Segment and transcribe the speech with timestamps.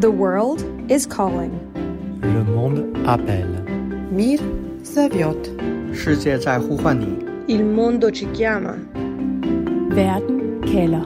[0.00, 1.52] The world is calling.
[2.22, 3.64] Le monde appelle.
[4.12, 4.38] Mir
[4.84, 5.50] zavjot.
[5.92, 7.06] 世界在呼唤你。
[7.48, 8.76] Il mondo ci chiama.
[9.90, 11.04] Verden kalder.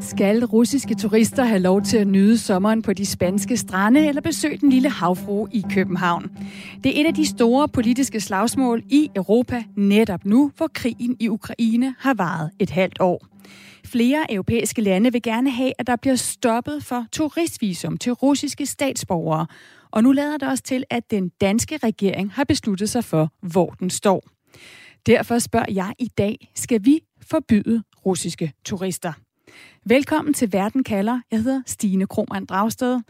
[0.00, 4.56] Skal russiske turister have lov til at nyde sommeren på de spanske strande eller besøge
[4.56, 6.30] den lille havfrue i København?
[6.84, 11.28] Det er et af de store politiske slagsmål i Europa netop nu, hvor krigen i
[11.28, 13.31] Ukraine har varet et halvt år.
[13.92, 19.46] Flere europæiske lande vil gerne have, at der bliver stoppet for turistvisum til russiske statsborgere.
[19.90, 23.70] Og nu lader det også til, at den danske regering har besluttet sig for, hvor
[23.70, 24.22] den står.
[25.06, 29.12] Derfor spørger jeg i dag, skal vi forbyde russiske turister?
[29.84, 31.20] Velkommen til Verden kalder.
[31.30, 33.00] Jeg hedder Stine Krohmann Dragsted.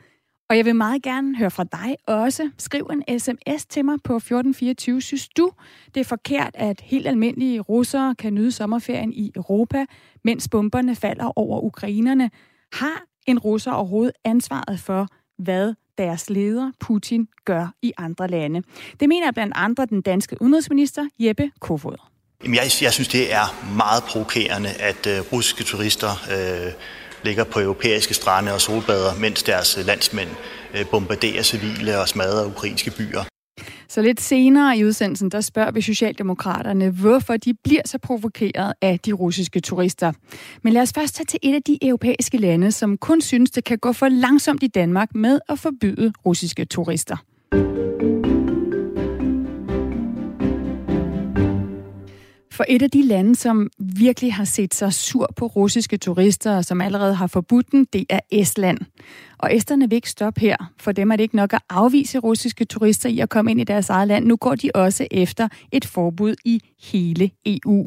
[0.52, 2.50] Og jeg vil meget gerne høre fra dig også.
[2.58, 5.02] Skriv en sms til mig på 1424.
[5.02, 5.50] Synes du,
[5.94, 9.84] det er forkert, at helt almindelige russere kan nyde sommerferien i Europa,
[10.24, 12.30] mens bomberne falder over ukrainerne?
[12.72, 18.62] Har en russer overhovedet ansvaret for, hvad deres leder, Putin, gør i andre lande?
[19.00, 21.96] Det mener blandt andre den danske udenrigsminister Jeppe Kofod.
[22.42, 26.72] Jamen, jeg, jeg synes, det er meget provokerende, at uh, russiske turister uh,
[27.24, 30.28] ligger på europæiske strande og solbader, mens deres øh, landsmænd
[30.74, 33.24] øh, bombarderer civile og smadrer ukrainske byer.
[33.88, 39.00] Så lidt senere i udsendelsen, der spørger vi Socialdemokraterne, hvorfor de bliver så provokeret af
[39.00, 40.12] de russiske turister.
[40.62, 43.64] Men lad os først tage til et af de europæiske lande, som kun synes, det
[43.64, 47.16] kan gå for langsomt i Danmark med at forbyde russiske turister.
[52.62, 56.64] For et af de lande, som virkelig har set sig sur på russiske turister, og
[56.64, 58.78] som allerede har forbudt den, det er Estland.
[59.38, 60.56] Og esterne vil ikke stoppe her.
[60.78, 63.64] For dem er det ikke nok at afvise russiske turister i at komme ind i
[63.64, 64.24] deres eget land.
[64.24, 67.86] Nu går de også efter et forbud i hele EU.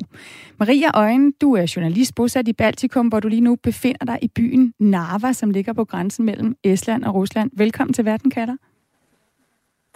[0.60, 4.28] Maria Øjen, du er journalist bosat i Baltikum, hvor du lige nu befinder dig i
[4.28, 7.52] byen Narva, som ligger på grænsen mellem Estland og Rusland.
[7.54, 8.56] Velkommen til Verden, Katter.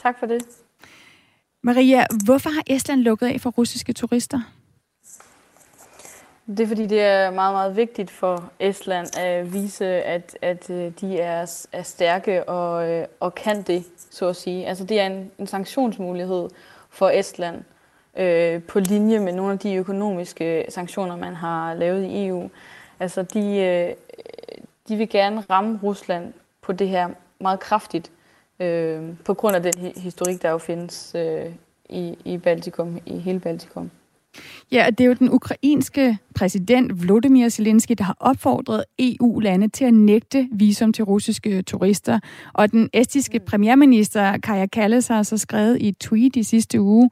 [0.01, 0.41] Tak for det.
[1.63, 4.41] Maria, hvorfor har Estland lukket af for russiske turister?
[6.49, 10.91] Det er fordi, det er meget, meget vigtigt for Estland at vise, at, at øh,
[11.01, 14.67] de er, er stærke og, øh, og kan det, så at sige.
[14.67, 16.49] Altså, det er en, en sanktionsmulighed
[16.89, 17.63] for Estland
[18.17, 22.49] øh, på linje med nogle af de økonomiske sanktioner, man har lavet i EU.
[22.99, 23.93] Altså, de, øh,
[24.87, 28.11] de vil gerne ramme Rusland på det her meget kraftigt,
[28.59, 31.45] øh, på grund af den historik, der jo findes øh,
[31.89, 33.91] i, i Baltikum, i hele Baltikum.
[34.71, 39.93] Ja, det er jo den ukrainske præsident Volodymyr Zelensky, der har opfordret EU-lande til at
[39.93, 42.19] nægte visum til russiske turister.
[42.53, 47.09] Og den estiske premierminister Kaja Kallas har så skrevet i et tweet i sidste uge,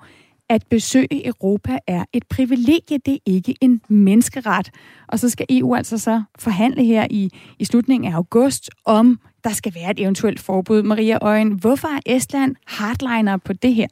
[0.50, 4.70] at besøge Europa er et privilegie, det er ikke en menneskeret.
[5.08, 9.50] Og så skal EU altså så forhandle her i, i slutningen af august, om der
[9.50, 10.84] skal være et eventuelt forbud.
[10.84, 13.88] Maria Øjen, hvorfor er Estland hardliner på det her?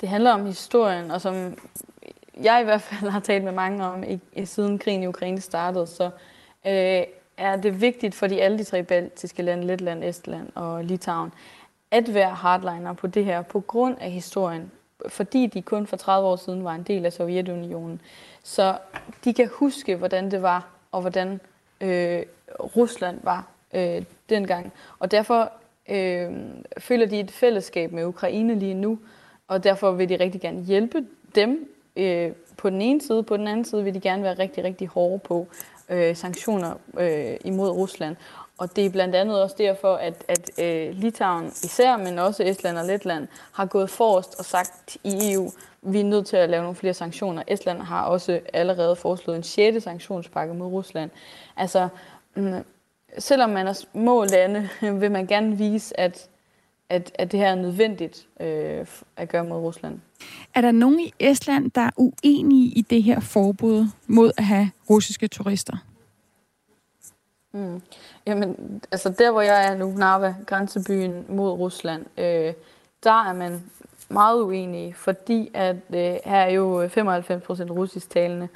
[0.00, 1.58] Det handler om historien, og som
[2.42, 5.86] jeg i hvert fald har talt med mange om, i, siden krigen i Ukraine startede,
[5.86, 6.04] så
[6.66, 7.02] øh,
[7.36, 11.32] er det vigtigt for de alle de tre baltiske lande, Letland, Estland og Litauen,
[11.90, 14.70] at være hardliner på det her, på grund af historien,
[15.08, 18.00] fordi de kun for 30 år siden var en del af Sovjetunionen.
[18.42, 18.78] Så
[19.24, 21.40] de kan huske, hvordan det var, og hvordan
[21.80, 22.22] øh,
[22.60, 24.72] Rusland var øh, dengang.
[24.98, 25.52] Og derfor
[25.88, 26.32] øh,
[26.78, 28.98] føler de et fællesskab med Ukraine lige nu,
[29.48, 33.22] og derfor vil de rigtig gerne hjælpe dem øh, på den ene side.
[33.22, 35.46] På den anden side vil de gerne være rigtig, rigtig hårde på
[35.88, 38.16] øh, sanktioner øh, imod Rusland.
[38.58, 42.78] Og det er blandt andet også derfor, at, at øh, Litauen især, men også Estland
[42.78, 45.50] og Letland, har gået forrest og sagt i EU,
[45.82, 47.42] vi er nødt til at lave nogle flere sanktioner.
[47.48, 51.10] Estland har også allerede foreslået en sjette sanktionspakke mod Rusland.
[51.56, 51.88] Altså,
[52.34, 52.64] mm,
[53.18, 54.68] selvom man er små lande,
[55.00, 56.28] vil man gerne vise, at
[56.88, 58.86] at, at det her er nødvendigt øh,
[59.16, 60.00] at gøre mod Rusland.
[60.54, 64.70] Er der nogen i Estland, der er uenige i det her forbud mod at have
[64.90, 65.76] russiske turister?
[67.52, 67.82] Mm.
[68.26, 72.52] Jamen, altså der hvor jeg er nu, Narva, grænsebyen mod Rusland, øh,
[73.04, 73.62] der er man
[74.08, 76.88] meget uenige, fordi at øh, her er jo 95%
[77.70, 78.48] russisk talende.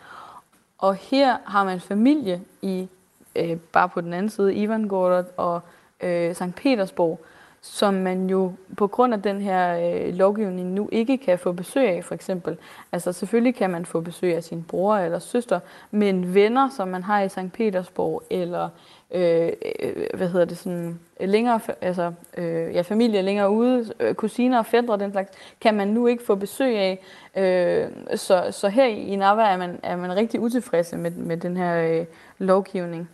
[0.78, 2.88] Og her har man familie i,
[3.36, 5.60] øh, bare på den anden side, Ivangorod og
[6.00, 6.54] øh, St.
[6.56, 7.20] Petersborg,
[7.62, 11.88] som man jo på grund af den her øh, lovgivning nu ikke kan få besøg
[11.88, 12.56] af, for eksempel.
[12.92, 15.60] Altså selvfølgelig kan man få besøg af sin bror eller søster,
[15.90, 17.52] men venner, som man har i St.
[17.52, 18.68] Petersborg, eller
[19.10, 24.58] øh, øh, hvad hedder det, sådan, længere, altså, øh, ja, familie længere ude, øh, kusiner
[24.58, 25.30] og fædre den slags,
[25.60, 27.00] kan man nu ikke få besøg af.
[27.36, 31.56] Øh, så, så her i Nava er man, er man rigtig utilfredse med, med den
[31.56, 32.06] her øh,
[32.38, 33.08] lovgivning.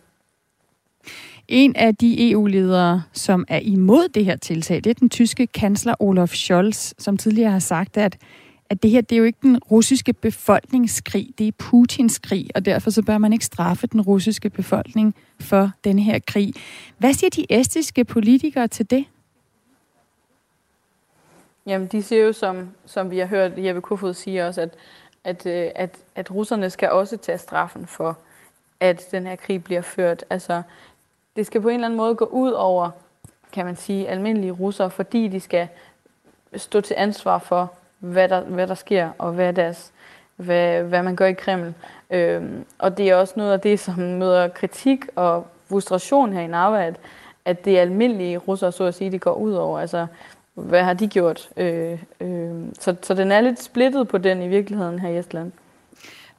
[1.47, 5.93] En af de EU-ledere, som er imod det her tiltag, det er den tyske kansler
[5.99, 8.17] Olaf Scholz, som tidligere har sagt, at
[8.69, 12.65] at det her det er jo ikke den russiske befolkningskrig, det er Putins krig, og
[12.65, 16.53] derfor så bør man ikke straffe den russiske befolkning for den her krig.
[16.97, 19.05] Hvad siger de estiske politikere til det?
[21.65, 24.75] Jamen, de siger jo, som, som vi har hørt Jeppe Kofod sige også, at,
[25.23, 28.17] at, øh, at, at russerne skal også tage straffen for,
[28.79, 30.25] at den her krig bliver ført.
[30.29, 30.61] Altså,
[31.37, 32.89] det skal på en eller anden måde gå ud over,
[33.51, 35.67] kan man sige, almindelige russere, fordi de skal
[36.55, 39.91] stå til ansvar for, hvad der, hvad der sker, og hvad, deres,
[40.35, 41.73] hvad, hvad man gør i Kreml.
[42.09, 46.47] Øhm, og det er også noget af det, som møder kritik og frustration her i
[46.47, 46.95] Narva, at,
[47.45, 49.79] at det almindelige russere, så at sige, det går ud over.
[49.79, 50.07] Altså,
[50.53, 51.49] hvad har de gjort?
[51.57, 55.51] Øh, øh, så, så den er lidt splittet på den i virkeligheden her i Estland.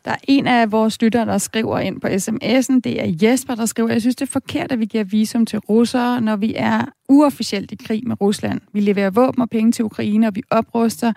[0.05, 2.81] Der er en af vores lyttere, der skriver ind på sms'en.
[2.85, 5.59] Det er Jesper, der skriver, jeg synes, det er forkert, at vi giver visum til
[5.59, 8.61] russere, når vi er uofficielt i krig med Rusland.
[8.73, 11.13] Vi leverer våben og penge til Ukraine, og vi opruster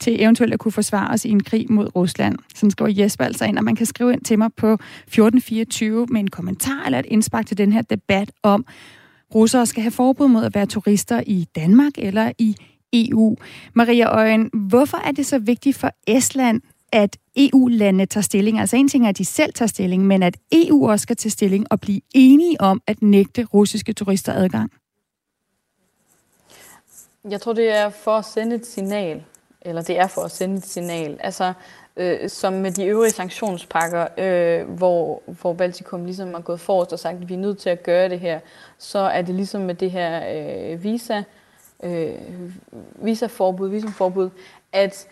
[0.00, 2.38] til eventuelt at kunne forsvare os i en krig mod Rusland.
[2.54, 6.20] Sådan skriver Jesper altså ind, og man kan skrive ind til mig på 1424 med
[6.20, 8.66] en kommentar eller et indspark til den her debat om,
[9.34, 12.56] russere skal have forbud mod at være turister i Danmark eller i
[12.92, 13.36] EU.
[13.74, 16.60] Maria Øjen, hvorfor er det så vigtigt for Estland,
[16.94, 18.58] at EU-landene tager stilling.
[18.58, 21.30] Altså en ting er, at de selv tager stilling, men at EU også skal tage
[21.30, 24.72] stilling og blive enige om at nægte russiske turister adgang.
[27.30, 29.24] Jeg tror, det er for at sende et signal,
[29.62, 31.16] eller det er for at sende et signal.
[31.20, 31.52] Altså,
[31.96, 36.98] øh, som med de øvrige sanktionspakker, øh, hvor, hvor Baltikum ligesom har gået forrest og
[36.98, 38.40] sagt, at vi er nødt til at gøre det her,
[38.78, 41.22] så er det ligesom med det her øh, visa,
[41.82, 42.12] øh,
[42.94, 44.30] visaforbud, visumforbud,
[44.72, 45.08] at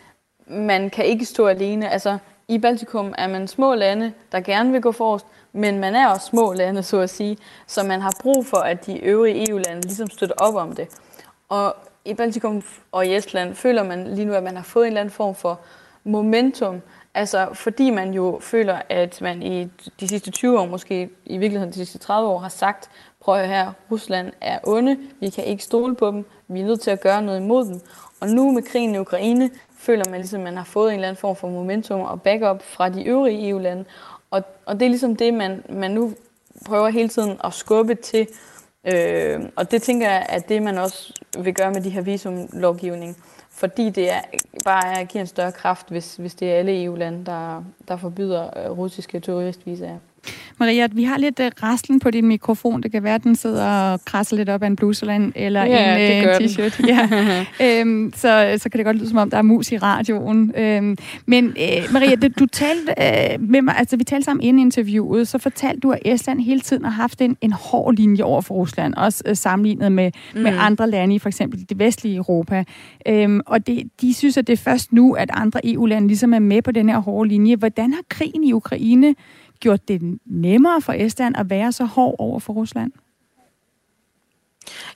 [0.46, 1.90] man kan ikke stå alene.
[1.90, 2.18] Altså,
[2.48, 6.26] i Baltikum er man små lande, der gerne vil gå forrest, men man er også
[6.26, 10.10] små lande, så at sige, så man har brug for, at de øvrige EU-lande ligesom
[10.10, 10.88] støtter op om det.
[11.48, 12.62] Og i Baltikum
[12.92, 15.34] og i Estland føler man lige nu, at man har fået en eller anden form
[15.34, 15.60] for
[16.04, 16.82] momentum,
[17.14, 19.68] altså fordi man jo føler, at man i
[20.00, 22.90] de sidste 20 år, måske i virkeligheden de sidste 30 år, har sagt,
[23.20, 26.80] prøv at her, Rusland er onde, vi kan ikke stole på dem, vi er nødt
[26.80, 27.80] til at gøre noget imod dem.
[28.20, 29.50] Og nu med krigen i Ukraine,
[29.82, 32.62] føler man ligesom, at man har fået en eller anden form for momentum og backup
[32.62, 33.84] fra de øvrige EU-lande.
[34.30, 36.14] Og, og det er ligesom det, man, man nu
[36.66, 38.28] prøver hele tiden at skubbe til.
[38.84, 43.16] Øh, og det tænker jeg, at det man også vil gøre med de her visumlovgivning.
[43.50, 44.20] Fordi det er,
[44.64, 48.78] bare er en større kraft, hvis, hvis det er alle EU-lande, der, der forbyder øh,
[48.78, 49.98] russiske turistvisaer.
[50.60, 52.82] Maria, vi har lidt uh, rastlen på din mikrofon.
[52.82, 55.32] Det kan være, at den sidder og krasser lidt op af en bluse eller en,
[55.36, 56.86] eller ja, en uh, t-shirt.
[56.86, 57.08] Ja.
[57.80, 60.52] øhm, så, så kan det godt lyde, som om der er mus i radioen.
[60.56, 60.96] Øhm,
[61.26, 65.28] men uh, Maria, det, du talte uh, med mig, altså vi talte sammen inden interviewet,
[65.28, 68.54] så fortalte du, at Estland hele tiden har haft en, en hård linje over for
[68.54, 70.40] Rusland, også uh, sammenlignet med, mm.
[70.40, 72.64] med andre lande i for eksempel det vestlige Europa.
[73.08, 76.38] Øhm, og det, de synes, at det er først nu, at andre EU-lande ligesom er
[76.38, 77.56] med på den her hårde linje.
[77.56, 79.14] Hvordan har krigen i Ukraine
[79.62, 82.92] gjort det nemmere for Estland at være så hård over for Rusland?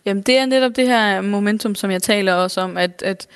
[0.05, 3.29] Jamen, det er netop det her momentum, som jeg taler også om, at, at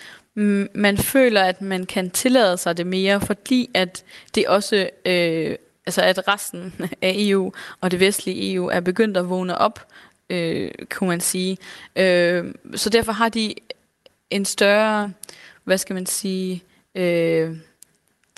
[0.74, 4.04] man føler, at man kan tillade sig det mere, fordi at
[4.34, 5.56] det også, øh,
[5.86, 9.86] altså at resten af EU og det vestlige EU er begyndt at vågne op,
[10.30, 11.58] øh, kunne man sige.
[11.96, 13.54] Øh, så derfor har de
[14.30, 15.12] en større,
[15.64, 16.62] hvad skal man sige,
[16.94, 17.56] øh,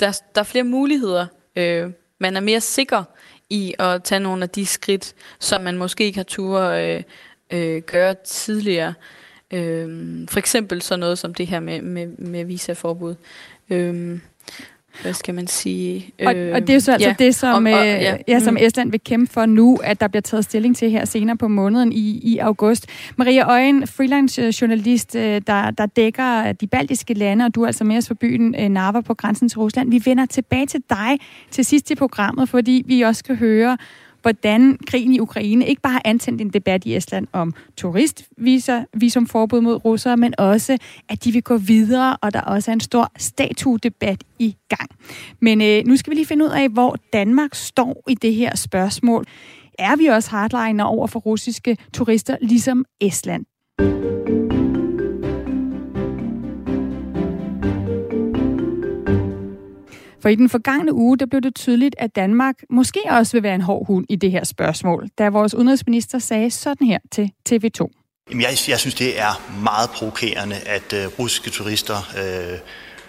[0.00, 1.26] der, der er flere muligheder
[1.56, 1.90] øh,
[2.22, 3.04] man er mere sikker
[3.50, 7.02] i at tage nogle af de skridt, som man måske ikke har tur øh,
[7.50, 8.94] øh, gøre tidligere.
[9.50, 9.88] Øh,
[10.28, 13.14] for eksempel sådan noget som det her med, med, med visaforbud.
[13.70, 14.18] Øh,
[15.02, 16.14] hvad skal man sige?
[16.26, 18.16] Og, øh, og det er jo så altså ja, det, som, om, og, øh, ja.
[18.28, 18.58] Ja, som mm.
[18.60, 21.92] Estland vil kæmpe for nu, at der bliver taget stilling til her senere på måneden
[21.92, 22.86] i, i august.
[23.16, 27.84] Maria Øjen, freelance journalist, øh, der, der dækker de baltiske lande, og du er altså
[27.84, 29.90] med os for byen øh, Narva på grænsen til Rusland.
[29.90, 31.18] Vi vender tilbage til dig
[31.50, 33.78] til sidst i programmet, fordi vi også skal høre,
[34.22, 39.60] hvordan krigen i Ukraine ikke bare har antændt en debat i Estland om turistviser, visumforbud
[39.60, 43.12] mod russere, men også, at de vil gå videre, og der også er en stor
[43.18, 44.90] statuedebat i gang.
[45.40, 48.56] Men øh, nu skal vi lige finde ud af, hvor Danmark står i det her
[48.56, 49.24] spørgsmål.
[49.78, 53.44] Er vi også hardliner over for russiske turister, ligesom Estland?
[60.22, 63.54] For i den forgangne uge, der blev det tydeligt, at Danmark måske også vil være
[63.54, 67.88] en hård hund i det her spørgsmål, da vores udenrigsminister sagde sådan her til TV2.
[68.30, 72.58] Jamen, Jeg, jeg synes, det er meget provokerende, at øh, russiske turister øh,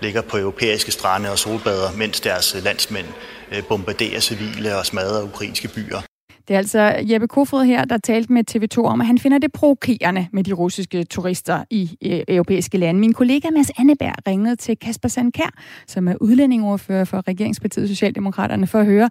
[0.02, 3.08] ligger på europæiske strande og solbader, mens deres øh, landsmænd
[3.52, 6.13] øh, bombarderer civile og smadrer ukrainske byer.
[6.48, 9.52] Det er altså Jeppe Kofod her, der talte med TV2 om, at han finder det
[9.52, 11.98] provokerende med de russiske turister i
[12.28, 13.00] europæiske lande.
[13.00, 15.54] Min kollega Mads Anneberg ringede til Kasper Sandkær,
[15.88, 19.10] som er udlændingoverfører for Regeringspartiet Socialdemokraterne, for at høre,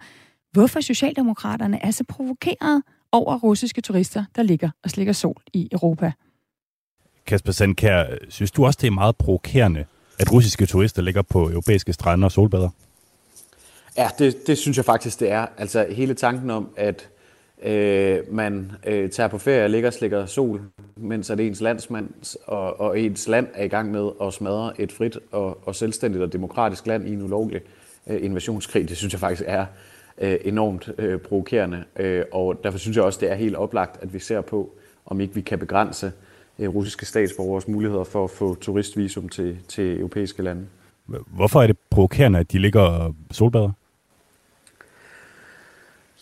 [0.53, 6.13] hvorfor Socialdemokraterne er så provokeret over russiske turister, der ligger og slikker sol i Europa.
[7.27, 9.85] Kasper Sandkær, synes du også, det er meget provokerende,
[10.19, 12.69] at russiske turister ligger på europæiske strande og solbader?
[13.97, 15.47] Ja, det, det synes jeg faktisk, det er.
[15.59, 17.09] Altså hele tanken om, at
[17.65, 20.61] øh, man øh, tager på ferie og ligger og slikker sol,
[20.97, 24.93] mens at ens landsmand og, og ens land er i gang med at smadre et
[24.93, 27.61] frit og, og selvstændigt og demokratisk land i en ulovlig
[28.07, 28.89] øh, invasionskrig.
[28.89, 29.67] Det synes jeg faktisk er
[30.19, 34.15] øh, enormt øh, provokerende, øh, og derfor synes jeg også, det er helt oplagt, at
[34.15, 34.71] vi ser på,
[35.07, 36.13] om ikke vi kan begrænse
[36.59, 40.67] øh, russiske statsborgers muligheder for at få turistvisum til, til europæiske lande.
[41.27, 43.71] Hvorfor er det provokerende, at de ligger solbader?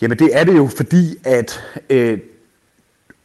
[0.02, 2.18] Jamen det er det jo, fordi at øh,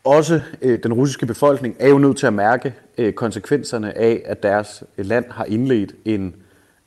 [0.03, 4.43] også øh, den russiske befolkning er jo nødt til at mærke øh, konsekvenserne af, at
[4.43, 6.35] deres øh, land har indledt en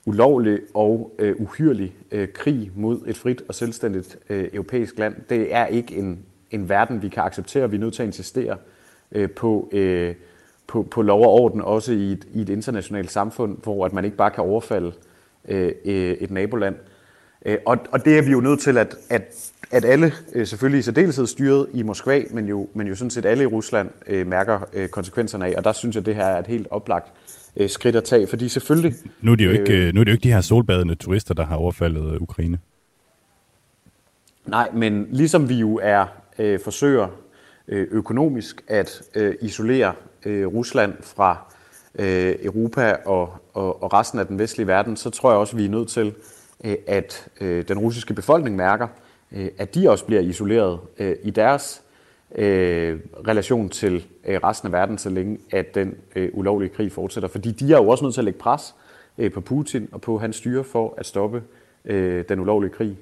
[0.06, 5.14] ulovlig og øh, uhyrlig øh, krig mod et frit og selvstændigt øh, europæisk land.
[5.30, 6.18] Det er ikke en,
[6.50, 7.70] en verden, vi kan acceptere.
[7.70, 8.56] Vi er nødt til at insistere
[9.12, 10.14] øh, på, øh,
[10.66, 14.04] på, på lov og orden, også i et, i et internationalt samfund, hvor at man
[14.04, 14.92] ikke bare kan overfalde
[15.48, 16.76] øh, øh et naboland.
[16.76, 16.97] Øh,
[17.66, 20.82] og, og det er vi jo nødt til, at, at, at alle, øh, selvfølgelig i
[20.82, 24.60] særdeleshed styret i Moskva, men jo, men jo sådan set alle i Rusland, øh, mærker
[24.72, 25.54] øh, konsekvenserne af.
[25.56, 27.12] Og der synes jeg, det her er et helt oplagt
[27.56, 28.94] øh, skridt at tage, fordi selvfølgelig...
[29.20, 31.34] Nu er, det jo ikke, øh, nu er det jo ikke de her solbadende turister,
[31.34, 32.58] der har overfaldet øh, Ukraine.
[34.46, 36.06] Nej, men ligesom vi jo er
[36.38, 37.08] øh, forsøger
[37.68, 39.92] øh, økonomisk at øh, isolere
[40.26, 41.54] øh, Rusland fra
[41.98, 45.64] øh, Europa og, og, og resten af den vestlige verden, så tror jeg også, vi
[45.64, 46.12] er nødt til Øh,
[46.64, 48.88] Øh, at øh, den russiske befolkning mærker,
[49.32, 50.80] øh, at de også bliver isoleret
[51.22, 51.82] i deres
[53.28, 55.94] relation til resten af verden, så længe at den
[56.32, 57.28] ulovlige krig fortsætter.
[57.28, 58.74] Fordi de er jo også nødt til at lægge pres
[59.34, 61.42] på Putin og på hans styre for at stoppe
[62.28, 62.96] den ulovlige krig.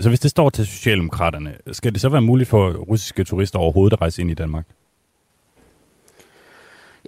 [0.00, 3.96] Så hvis det står til Socialdemokraterne, skal det så være muligt for russiske turister overhovedet
[3.96, 4.66] at rejse ind i Danmark?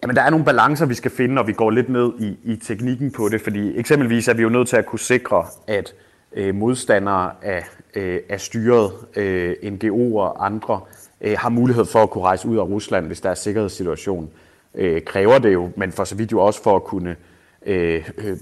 [0.02, 2.56] Jamen, der er nogle balancer, vi skal finde, når vi går lidt ned i, i
[2.56, 5.94] teknikken på det, fordi eksempelvis er vi jo nødt til at kunne sikre, at
[6.32, 7.64] øh, modstandere af,
[7.94, 10.80] øh, af styret, øh, NGO'er og andre,
[11.20, 14.30] øh, har mulighed for at kunne rejse ud af Rusland, hvis deres sikkerhedssituation
[14.74, 17.16] øh, kræver det jo, men for så vidt jo også for at kunne
[17.66, 18.36] øh, øh,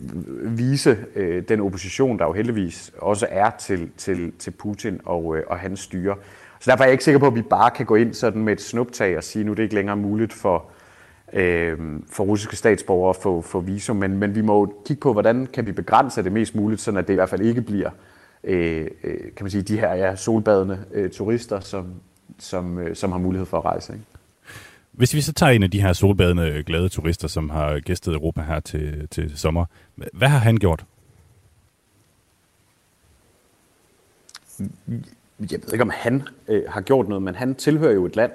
[0.59, 5.45] vise øh, den opposition, der jo heldigvis også er til, til, til Putin og, øh,
[5.47, 6.17] og hans styre.
[6.61, 8.53] Så derfor er jeg ikke sikker på, at vi bare kan gå ind sådan med
[8.53, 10.65] et snuptag og sige, nu er det ikke længere muligt for
[11.33, 11.79] øh,
[12.11, 15.67] for russiske statsborgere at få, få visum, men, men vi må kigge på, hvordan kan
[15.67, 17.91] vi begrænse det mest muligt, så det i hvert fald ikke bliver
[18.45, 21.95] øh, øh, kan man sige, de her ja, solbadende øh, turister, som,
[22.39, 23.93] som, øh, som har mulighed for at rejse.
[23.93, 24.05] Ikke?
[24.93, 28.43] Hvis vi så tager en af de her solbadende glade turister, som har gæstet Europa
[28.43, 29.65] her til, til sommer,
[30.13, 30.85] hvad har han gjort?
[35.39, 38.33] Jeg ved ikke, om han øh, har gjort noget, men han tilhører jo et land,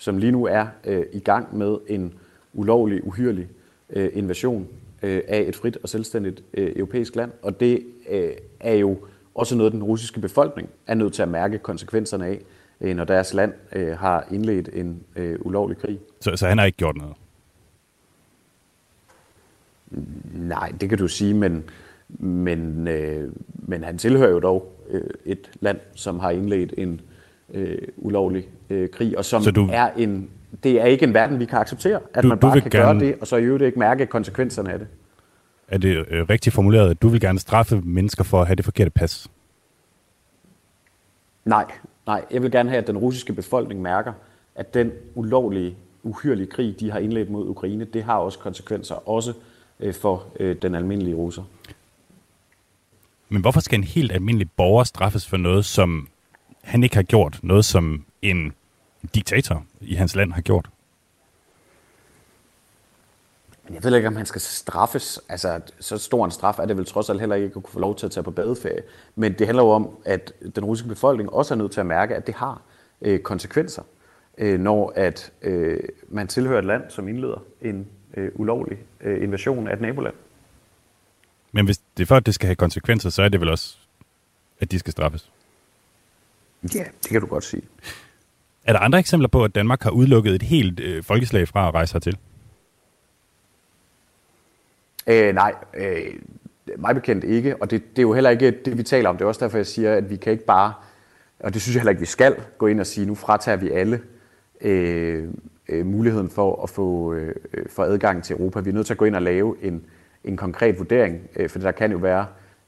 [0.00, 2.14] som lige nu er øh, i gang med en
[2.52, 3.48] ulovlig, uhyrlig
[3.90, 4.68] øh, invasion
[5.02, 7.32] øh, af et frit og selvstændigt øh, europæisk land.
[7.42, 8.30] Og det øh,
[8.60, 8.98] er jo
[9.34, 12.40] også noget, den russiske befolkning er nødt til at mærke konsekvenserne af,
[12.80, 16.00] øh, når deres land øh, har indledt en øh, ulovlig krig.
[16.20, 17.14] Så, så han har ikke gjort noget?
[20.34, 21.64] Nej, det kan du sige, men,
[22.18, 27.00] men, øh, men han tilhører jo dog øh, et land, som har indledt en
[27.54, 29.68] øh, ulovlig øh, krig, og som du...
[29.72, 30.30] er en
[30.64, 33.00] det er ikke en verden, vi kan acceptere, at du, man bare kan gerne...
[33.00, 34.88] gøre det, og så i øvrigt ikke mærke konsekvenserne af det.
[35.68, 38.64] Er det øh, rigtigt formuleret, at du vil gerne straffe mennesker for at have det
[38.64, 39.28] forkerte pas?
[41.44, 41.64] Nej,
[42.06, 42.24] nej.
[42.30, 44.12] Jeg vil gerne have, at den russiske befolkning mærker,
[44.54, 49.32] at den ulovlige, uhyrlige krig, de har indledt mod Ukraine, det har også konsekvenser, også
[49.80, 51.42] øh, for øh, den almindelige russer.
[53.28, 56.08] Men hvorfor skal en helt almindelig borger straffes for noget, som
[56.62, 57.38] han ikke har gjort?
[57.42, 58.54] Noget, som en
[59.14, 60.70] diktator i hans land har gjort?
[63.74, 65.20] Jeg ved ikke, om han skal straffes.
[65.28, 67.80] Altså, så stor en straf er det vel trods alt heller ikke at kunne få
[67.80, 68.82] lov til at tage på badeferie.
[69.16, 72.16] Men det handler jo om, at den russiske befolkning også er nødt til at mærke,
[72.16, 72.62] at det har
[73.02, 73.82] øh, konsekvenser,
[74.38, 77.86] øh, når at øh, man tilhører et land, som indleder en
[78.16, 80.14] øh, ulovlig øh, invasion af et naboland.
[81.52, 83.76] Men hvis det er for, at det skal have konsekvenser, så er det vel også,
[84.60, 85.30] at de skal straffes.
[86.74, 87.62] Ja, det kan du godt sige.
[88.64, 91.74] Er der andre eksempler på, at Danmark har udelukket et helt øh, folkeslag fra at
[91.74, 92.18] rejse hertil?
[95.06, 96.14] Øh, nej, øh,
[96.78, 99.16] mig bekendt ikke, og det, det er jo heller ikke det, vi taler om.
[99.16, 100.72] Det er også derfor, jeg siger, at vi kan ikke bare,
[101.40, 103.70] og det synes jeg heller ikke, vi skal, gå ind og sige, nu fratager vi
[103.70, 104.00] alle
[104.60, 105.28] øh,
[105.68, 107.34] øh, muligheden for at få øh,
[107.68, 108.60] for adgang til Europa.
[108.60, 109.84] Vi er nødt til at gå ind og lave en,
[110.24, 112.26] en konkret vurdering, øh, for der kan jo være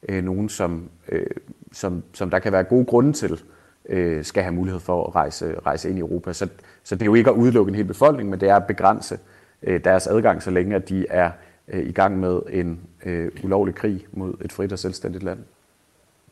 [0.09, 1.27] øh, nogen, som, øh,
[1.73, 3.41] som, som der kan være gode grunde til,
[3.89, 6.33] øh, skal have mulighed for at rejse, rejse ind i Europa.
[6.33, 6.49] Så,
[6.85, 9.19] så det er jo ikke at udelukke en hel befolkning, men det er at begrænse
[9.63, 11.31] øh, deres adgang, så længe at de er
[11.69, 15.39] øh, i gang med en øh, ulovlig krig mod et frit og selvstændigt land.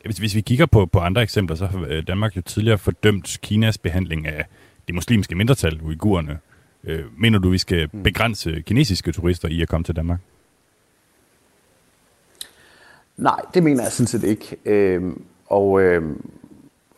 [0.05, 3.37] Hvis, hvis vi kigger på, på andre eksempler, så har øh, Danmark jo tidligere fordømt
[3.41, 4.45] Kinas behandling af
[4.87, 6.39] det muslimske mindretal, uigurerne.
[6.83, 8.03] Øh, mener du, vi skal mm.
[8.03, 10.19] begrænse kinesiske turister i at komme til Danmark?
[13.17, 14.57] Nej, det mener jeg sådan set ikke.
[14.65, 15.13] Øh,
[15.45, 16.15] og øh,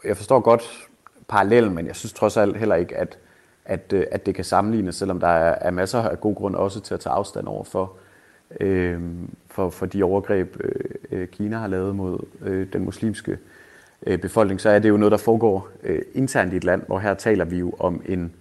[0.05, 0.87] jeg forstår godt
[1.27, 3.17] parallellen, men jeg synes trods alt heller ikke, at,
[3.65, 6.79] at, øh, at det kan sammenlignes, selvom der er, er masser af god grund også
[6.79, 7.93] til at tage afstand over for,
[8.59, 8.99] øh,
[9.47, 10.71] for, for de overgreb, øh,
[11.11, 13.37] øh, Kina har lavet mod øh, den muslimske
[14.07, 16.99] øh, befolkning, så er det jo noget, der foregår øh, internt i et land, hvor
[16.99, 18.33] her taler vi jo om en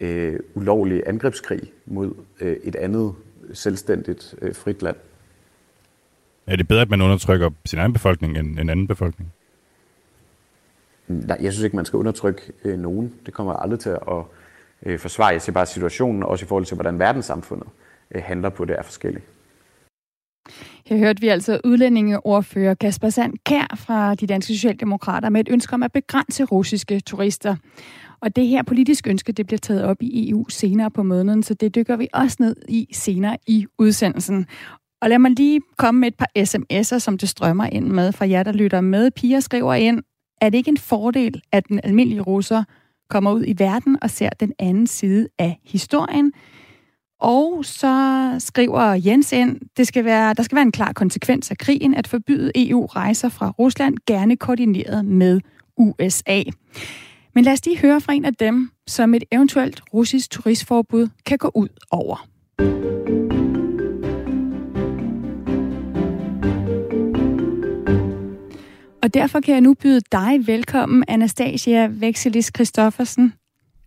[0.00, 3.14] øh, ulovlig angrebskrig mod øh, et andet
[3.52, 4.96] selvstændigt øh, frit land.
[6.46, 9.32] Er det bedre, at man undertrykker sin egen befolkning end en anden befolkning?
[11.08, 13.14] Nej, jeg synes ikke, man skal undertrykke øh, nogen.
[13.26, 14.22] Det kommer aldrig til at
[14.86, 15.28] øh, forsvare.
[15.28, 17.68] Jeg ser bare situationen, også i forhold til, hvordan verdenssamfundet
[18.14, 19.24] øh, handler på det, er forskelligt.
[20.86, 25.74] Her hørte vi altså udlændingeordfører Kasper Sand Kær fra de danske socialdemokrater med et ønske
[25.74, 27.56] om at begrænse russiske turister.
[28.20, 31.54] Og det her politiske ønske, det bliver taget op i EU senere på måneden, så
[31.54, 34.46] det dykker vi også ned i senere i udsendelsen.
[35.02, 38.28] Og lad mig lige komme med et par sms'er, som det strømmer ind med fra
[38.28, 39.10] jer, der lytter med.
[39.10, 40.02] Pia skriver ind,
[40.40, 42.64] er det ikke en fordel, at den almindelige russer
[43.10, 46.32] kommer ud i verden og ser den anden side af historien?
[47.20, 51.58] Og så skriver Jens ind, det skal være, der skal være en klar konsekvens af
[51.58, 55.40] krigen at forbyde EU-rejser fra Rusland, gerne koordineret med
[55.76, 56.42] USA.
[57.34, 61.38] Men lad os lige høre fra en af dem, som et eventuelt russisk turistforbud kan
[61.38, 62.26] gå ud over.
[69.02, 73.32] Og derfor kan jeg nu byde dig velkommen, Anastasia Vexelis Christoffersen.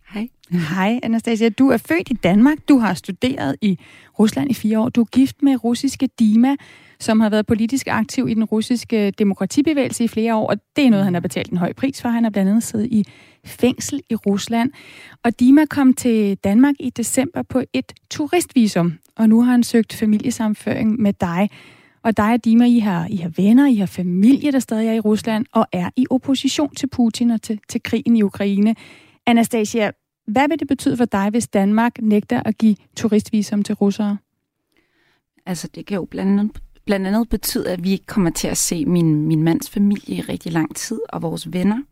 [0.08, 0.28] Hej.
[0.50, 1.48] Hej, Anastasia.
[1.48, 2.58] Du er født i Danmark.
[2.68, 3.78] Du har studeret i
[4.18, 4.88] Rusland i fire år.
[4.88, 6.56] Du er gift med russiske Dima,
[7.00, 10.90] som har været politisk aktiv i den russiske demokratibevægelse i flere år, og det er
[10.90, 12.08] noget, han har betalt en høj pris for.
[12.08, 13.04] Han har blandt andet siddet i
[13.44, 14.70] fængsel i Rusland.
[15.24, 19.92] Og Dima kom til Danmark i december på et turistvisum, og nu har han søgt
[19.92, 21.50] familiesamføring med dig.
[22.02, 24.92] Og dig og Dima, I har, I har venner, I har familie, der stadig er
[24.92, 28.74] i Rusland, og er i opposition til Putin og til, til krigen i Ukraine.
[29.26, 29.90] Anastasia,
[30.26, 34.18] hvad vil det betyde for dig, hvis Danmark nægter at give turistvisum til russere?
[35.46, 38.58] Altså, det kan jo blandt andet, blandt andet betyde, at vi ikke kommer til at
[38.58, 41.82] se min, min mands familie i rigtig lang tid, og vores venner.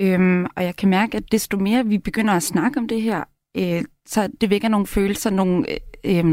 [0.00, 3.24] Øhm, og jeg kan mærke, at desto mere vi begynder at snakke om det her,
[3.56, 6.24] øh, så det vækker nogle følelser, nogle, øh, øh,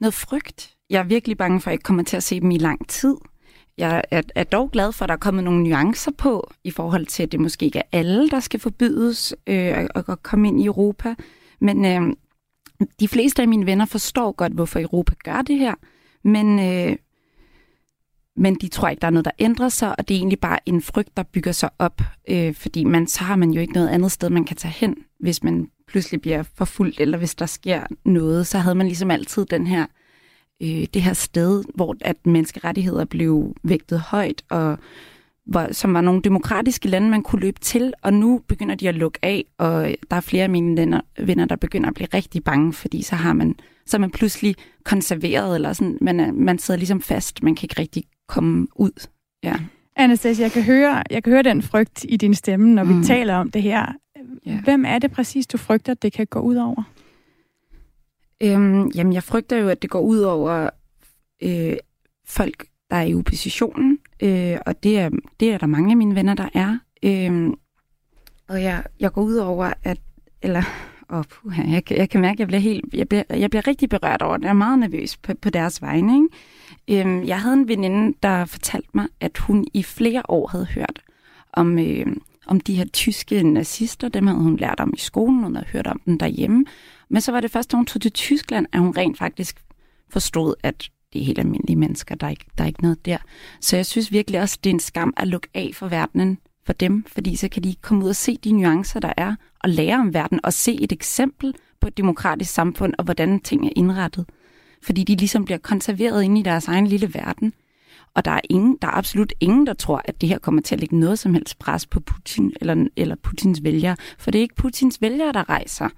[0.00, 2.50] noget frygt jeg er virkelig bange for, at jeg ikke kommer til at se dem
[2.50, 3.16] i lang tid.
[3.78, 7.06] Jeg er, er dog glad for, at der er kommet nogle nuancer på, i forhold
[7.06, 10.60] til, at det måske ikke er alle, der skal forbydes øh, at, at komme ind
[10.60, 11.14] i Europa.
[11.60, 12.16] Men øh,
[13.00, 15.74] de fleste af mine venner forstår godt, hvorfor Europa gør det her.
[16.24, 16.96] Men, øh,
[18.36, 20.58] men de tror ikke, der er noget, der ændrer sig, og det er egentlig bare
[20.66, 22.00] en frygt, der bygger sig op.
[22.28, 24.96] Øh, fordi man, så har man jo ikke noget andet sted, man kan tage hen,
[25.20, 28.46] hvis man pludselig bliver forfulgt, eller hvis der sker noget.
[28.46, 29.86] Så havde man ligesom altid den her
[30.62, 34.78] øh, det her sted, hvor at menneskerettigheder blev vægtet højt, og
[35.46, 38.94] hvor, som var nogle demokratiske lande, man kunne løbe til, og nu begynder de at
[38.94, 42.44] lukke af, og der er flere af mine venner, venner der begynder at blive rigtig
[42.44, 43.54] bange, fordi så har man,
[43.86, 47.64] så er man pludselig konserveret, eller sådan, man, er, man sidder ligesom fast, man kan
[47.64, 49.06] ikke rigtig komme ud.
[49.44, 49.54] Ja.
[49.96, 53.00] Anastasia, jeg kan høre, jeg kan høre den frygt i din stemme, når mm.
[53.00, 53.86] vi taler om det her.
[54.46, 54.60] Ja.
[54.64, 56.82] Hvem er det præcis, du frygter, det kan gå ud over?
[58.42, 60.70] Øhm, jamen, jeg frygter jo, at det går ud over
[61.42, 61.76] øh,
[62.26, 66.14] folk, der er i oppositionen, øh, og det er, det er der mange af mine
[66.14, 66.78] venner, der er.
[67.02, 67.52] Øh,
[68.48, 69.98] og jeg, jeg går ud over, at,
[70.42, 70.62] eller,
[71.08, 73.88] oh, puha, jeg, jeg kan mærke, at jeg bliver, helt, jeg bliver, jeg bliver rigtig
[73.88, 74.44] berørt over det.
[74.44, 76.14] Jeg er meget nervøs på, på deres vegne.
[76.14, 77.06] Ikke?
[77.06, 81.02] Øh, jeg havde en veninde, der fortalte mig, at hun i flere år havde hørt
[81.52, 82.06] om, øh,
[82.46, 84.08] om de her tyske nazister.
[84.08, 86.64] Dem havde hun lært om i skolen, hun havde hørt om dem derhjemme.
[87.08, 89.64] Men så var det først, da hun tog til Tyskland, at hun rent faktisk
[90.10, 93.18] forstod, at det er helt almindelige mennesker, der er, ikke, der er ikke noget der.
[93.60, 96.72] Så jeg synes virkelig også, det er en skam at lukke af for verdenen for
[96.72, 99.98] dem, fordi så kan de komme ud og se de nuancer, der er, og lære
[99.98, 104.24] om verden, og se et eksempel på et demokratisk samfund, og hvordan ting er indrettet.
[104.82, 107.52] Fordi de ligesom bliver konserveret inde i deres egen lille verden.
[108.14, 110.74] Og der er, ingen, der er absolut ingen, der tror, at det her kommer til
[110.74, 113.96] at lægge noget som helst pres på Putin eller, eller Putins vælgere.
[114.18, 115.88] For det er ikke Putins vælgere, der rejser.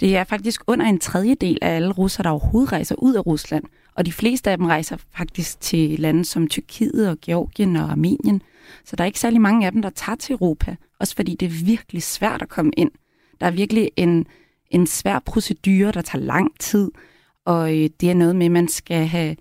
[0.00, 3.64] Det er faktisk under en tredjedel af alle russere, der overhovedet rejser ud af Rusland.
[3.94, 8.42] Og de fleste af dem rejser faktisk til lande som Tyrkiet og Georgien og Armenien.
[8.84, 10.76] Så der er ikke særlig mange af dem, der tager til Europa.
[11.00, 12.90] Også fordi det er virkelig svært at komme ind.
[13.40, 14.26] Der er virkelig en,
[14.70, 16.90] en svær procedure, der tager lang tid.
[17.44, 19.36] Og øh, det er noget med, at man skal have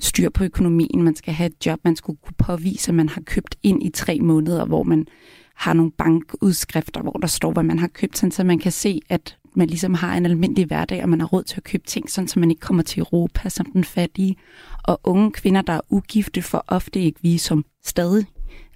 [0.00, 3.20] styr på økonomien, man skal have et job, man skulle kunne påvise, at man har
[3.20, 5.06] købt ind i tre måneder, hvor man
[5.54, 9.00] har nogle bankudskrifter, hvor der står, hvad man har købt, sådan, så man kan se,
[9.08, 12.10] at man ligesom har en almindelig hverdag, og man har råd til at købe ting,
[12.10, 14.36] sådan, så man ikke kommer til Europa som den fattige.
[14.84, 18.26] Og unge kvinder, der er ugifte, får ofte ikke visum stadig.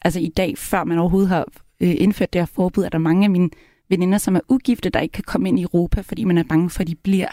[0.02, 1.46] Altså i dag, før man overhovedet har
[1.80, 3.50] øh, indført det her forbud, er der mange af mine
[3.88, 6.70] veninder, som er ugifte, der ikke kan komme ind i Europa, fordi man er bange
[6.70, 7.28] for, at de bliver.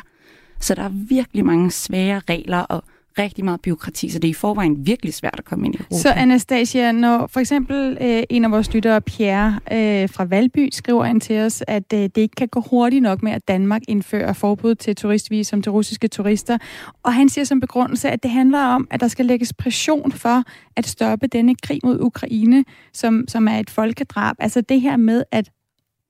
[0.59, 2.83] Så der er virkelig mange svære regler og
[3.19, 5.95] rigtig meget byråkrati, så det er i forvejen virkelig svært at komme ind i Europa.
[5.95, 11.05] Så Anastasia, når for eksempel øh, en af vores lyttere, Pierre øh, fra Valby, skriver
[11.05, 14.33] ind til os, at øh, det ikke kan gå hurtigt nok med, at Danmark indfører
[14.33, 16.57] forbud til turistvisum til russiske turister,
[17.03, 20.43] og han siger som begrundelse, at det handler om, at der skal lægges pression for
[20.75, 24.35] at stoppe denne krig mod Ukraine, som, som er et folkedrab.
[24.39, 25.49] Altså det her med, at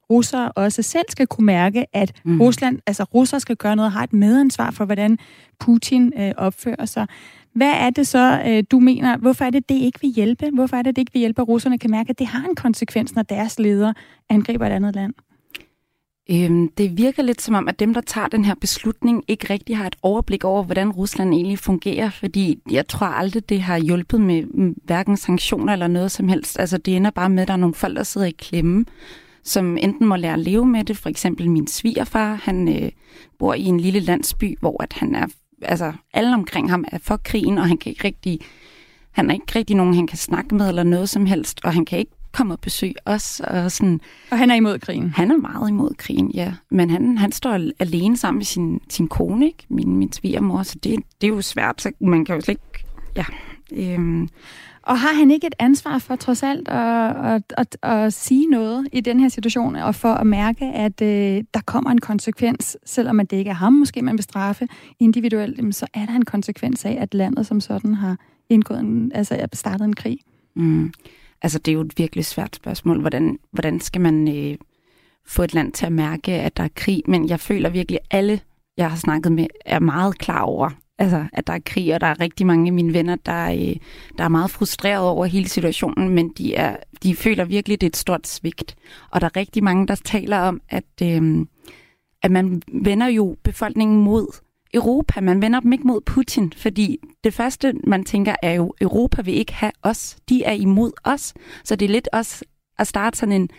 [0.09, 2.41] russere også selv skal kunne mærke, at mm.
[2.41, 5.17] Rusland, altså russere skal gøre noget og har et medansvar for, hvordan
[5.59, 7.07] Putin øh, opfører sig.
[7.53, 10.49] Hvad er det så, øh, du mener, hvorfor er det, det ikke vil hjælpe?
[10.53, 12.55] Hvorfor er det, det ikke vil hjælpe, at russerne kan mærke, at det har en
[12.55, 13.93] konsekvens, når deres leder
[14.29, 15.13] angriber et andet land?
[16.31, 19.77] Øhm, det virker lidt som om, at dem, der tager den her beslutning, ikke rigtig
[19.77, 24.21] har et overblik over, hvordan Rusland egentlig fungerer, fordi jeg tror aldrig, det har hjulpet
[24.21, 24.43] med
[24.85, 26.59] hverken sanktioner eller noget som helst.
[26.59, 28.85] Altså, det ender bare med, at der er nogle folk, der sidder i klemme,
[29.43, 30.97] som enten må lære at leve med det.
[30.97, 32.91] For eksempel min svigerfar, han øh,
[33.39, 35.27] bor i en lille landsby, hvor at han er,
[35.61, 38.39] altså alle omkring ham er for krigen, og han kan ikke rigtig,
[39.11, 41.85] han er ikke rigtig nogen, han kan snakke med eller noget som helst, og han
[41.85, 43.39] kan ikke komme og besøge os.
[43.39, 44.01] Og, sådan.
[44.31, 45.09] og han er imod krigen?
[45.09, 46.53] Han er meget imod krigen, ja.
[46.71, 49.65] Men han, han står alene sammen med sin, sin kone, ikke?
[49.69, 52.85] Min, min svigermor, så det, det er jo svært, så man kan jo slet ikke...
[53.15, 53.25] Ja,
[53.71, 54.29] øhm,
[54.83, 58.87] og har han ikke et ansvar for trods alt at, at, at, at sige noget
[58.91, 63.27] i den her situation, og for at mærke, at øh, der kommer en konsekvens, selvom
[63.27, 64.67] det ikke er ham måske, man vil straffe
[64.99, 68.17] individuelt, så er der en konsekvens af, at landet som sådan har
[68.49, 70.19] indgået en, altså startet en krig?
[70.55, 70.93] Mm.
[71.41, 72.99] Altså det er jo et virkelig svært spørgsmål.
[72.99, 74.57] Hvordan, hvordan skal man øh,
[75.27, 77.01] få et land til at mærke, at der er krig?
[77.07, 78.39] Men jeg føler virkelig, alle,
[78.77, 82.07] jeg har snakket med, er meget klar over, altså, at der er krig, og der
[82.07, 83.75] er rigtig mange af mine venner, der, øh,
[84.17, 87.89] der er meget frustreret over hele situationen, men de, er, de føler virkelig, det er
[87.89, 88.75] et stort svigt.
[89.11, 91.45] Og der er rigtig mange, der taler om, at, øh,
[92.21, 94.27] at man vender jo befolkningen mod
[94.73, 95.21] Europa.
[95.21, 99.33] Man vender dem ikke mod Putin, fordi det første, man tænker, er jo, Europa vil
[99.33, 100.17] ikke have os.
[100.29, 101.33] De er imod os.
[101.63, 102.45] Så det er lidt også
[102.79, 103.49] at starte sådan en,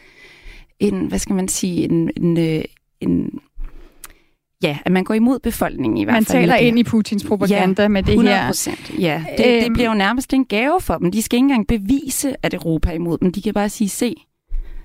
[0.81, 2.65] en hvad skal man sige, en, en, øh,
[3.01, 3.41] en
[4.63, 6.39] Ja, at man går imod befolkningen i hvert man fald.
[6.39, 8.77] Man taler ind i Putins propaganda ja, med det 100%, her.
[8.99, 11.11] Ja, det, det bliver jo nærmest en gave for dem.
[11.11, 13.33] De skal ikke engang bevise, at Europa er imod dem.
[13.33, 14.15] De kan bare sige, se,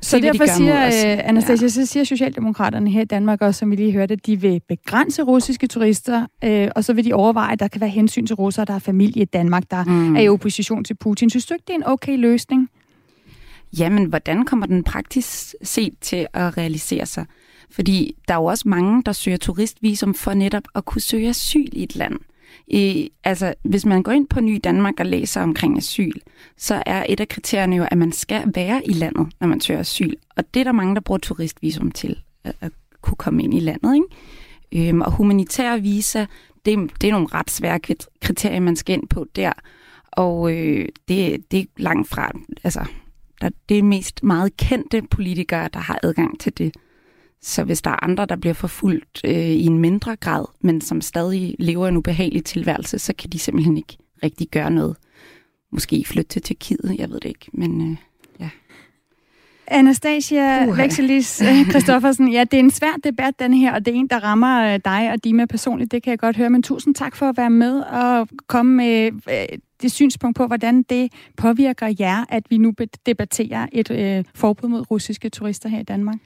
[0.01, 1.69] så Se, derfor de siger, uh, Anastasia, ja.
[1.69, 5.23] så siger Socialdemokraterne her i Danmark også, som vi lige hørte, at de vil begrænse
[5.23, 8.65] russiske turister, uh, og så vil de overveje, at der kan være hensyn til russere,
[8.65, 10.15] der har familie i Danmark, der mm.
[10.15, 11.29] er i opposition til Putin.
[11.29, 12.69] Synes du ikke, det er en okay løsning?
[13.79, 17.25] Jamen, hvordan kommer den praktisk set til at realisere sig?
[17.71, 21.69] Fordi der er jo også mange, der søger turistvisum for netop at kunne søge asyl
[21.71, 22.19] i et land.
[22.67, 26.13] I, altså, hvis man går ind på Ny Danmark og læser omkring asyl,
[26.57, 29.79] så er et af kriterierne jo, at man skal være i landet, når man søger
[29.79, 30.13] asyl.
[30.37, 33.59] Og det er der mange, der bruger turistvisum til at, at kunne komme ind i
[33.59, 33.95] landet.
[33.95, 34.89] Ikke?
[34.89, 36.25] Øhm, og humanitær visa,
[36.65, 37.79] det, det er nogle ret svære
[38.21, 39.53] kriterier, man skal ind på der.
[40.11, 42.31] Og øh, det, det er langt fra,
[42.63, 42.85] altså,
[43.41, 46.73] der, det er mest meget kendte politikere, der har adgang til det.
[47.41, 51.01] Så hvis der er andre, der bliver forfulgt øh, i en mindre grad, men som
[51.01, 54.97] stadig lever en ubehagelig tilværelse, så kan de simpelthen ikke rigtig gøre noget.
[55.71, 57.97] Måske flytte til Tyrkiet, jeg ved det ikke, men øh,
[58.39, 58.49] ja.
[59.67, 63.93] Anastasia uh, Vexelis øh, Christoffersen, ja, det er en svær debat, den her, og det
[63.93, 66.63] er en, der rammer øh, dig og Dima personligt, det kan jeg godt høre, men
[66.63, 71.11] tusind tak for at være med og komme med øh, det synspunkt på, hvordan det
[71.37, 72.73] påvirker jer, at vi nu
[73.05, 76.17] debatterer et øh, forbud mod russiske turister her i Danmark?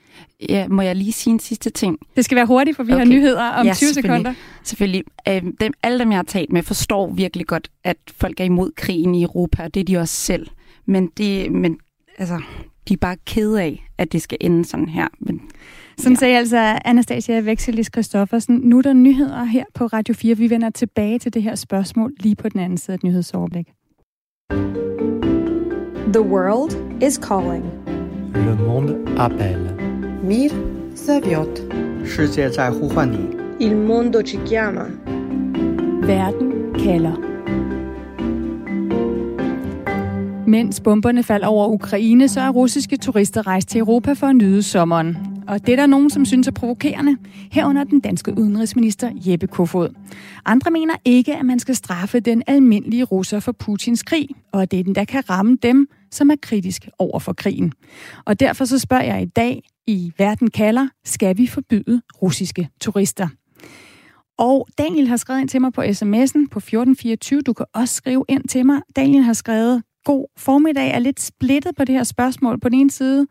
[0.49, 1.99] Ja, må jeg lige sige en sidste ting?
[2.15, 2.99] Det skal være hurtigt, for vi okay.
[2.99, 4.19] har nyheder om ja, 20 selvfølgelig.
[4.19, 4.33] sekunder.
[4.63, 5.03] Selvfølgelig.
[5.27, 8.71] Øh, dem, alle dem, jeg har talt med, forstår virkelig godt, at folk er imod
[8.75, 10.47] krigen i Europa, og det er de også selv.
[10.85, 11.77] Men, det, men
[12.17, 12.41] altså,
[12.87, 15.07] de er bare kede af, at det skal ende sådan her.
[15.19, 15.41] Men,
[15.97, 16.19] sådan ja.
[16.19, 18.55] sagde altså Anastasia Vekselis Christoffersen.
[18.63, 20.37] Nu er der nyheder her på Radio 4.
[20.37, 23.67] Vi vender tilbage til det her spørgsmål lige på den anden side af et nyhedsoverblik.
[26.13, 27.65] The world is calling.
[28.35, 29.77] Le monde appelle.
[30.23, 30.49] Mir
[30.95, 31.59] Saviot.
[33.59, 34.85] Il mondo ci chiama.
[36.07, 37.32] Verden kalder.
[40.47, 44.63] Mens bomberne falder over Ukraine, så er russiske turister rejst til Europa for at nyde
[44.63, 45.17] sommeren.
[45.47, 47.17] Og det er der nogen, som synes er provokerende,
[47.51, 49.89] herunder den danske udenrigsminister Jeppe Kofod.
[50.45, 54.71] Andre mener ikke, at man skal straffe den almindelige russer for Putins krig, og at
[54.71, 57.73] det er den, der kan ramme dem, som er kritisk over for krigen.
[58.25, 63.27] Og derfor så spørger jeg i dag i Verden kalder, skal vi forbyde russiske turister?
[64.37, 67.41] Og Daniel har skrevet ind til mig på sms'en på 1424.
[67.41, 68.81] Du kan også skrive ind til mig.
[68.95, 72.59] Daniel har skrevet, god formiddag er lidt splittet på det her spørgsmål.
[72.59, 73.27] På den ene side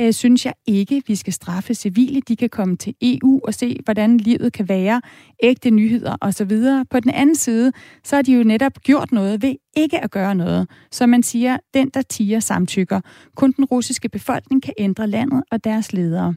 [0.00, 2.20] øh, synes jeg ikke, vi skal straffe civile.
[2.20, 5.02] De kan komme til EU og se, hvordan livet kan være,
[5.42, 6.52] ægte nyheder osv.
[6.90, 7.72] På den anden side,
[8.04, 10.70] så har de jo netop gjort noget ved ikke at gøre noget.
[10.90, 13.00] Så man siger, den der tiger samtykker.
[13.36, 16.34] Kun den russiske befolkning kan ændre landet og deres ledere.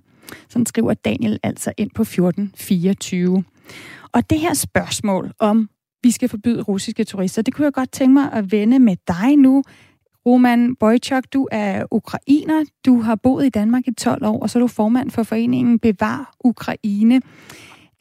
[0.49, 3.43] Sådan skriver Daniel altså ind på 1424.
[4.13, 5.69] Og det her spørgsmål om
[6.03, 7.41] vi skal forbyde russiske turister.
[7.41, 9.63] Det kunne jeg godt tænke mig at vende med dig nu.
[10.25, 12.65] Roman Bojchuk, du er ukrainer.
[12.85, 15.79] Du har boet i Danmark i 12 år, og så er du formand for foreningen
[15.79, 17.21] Bevar Ukraine.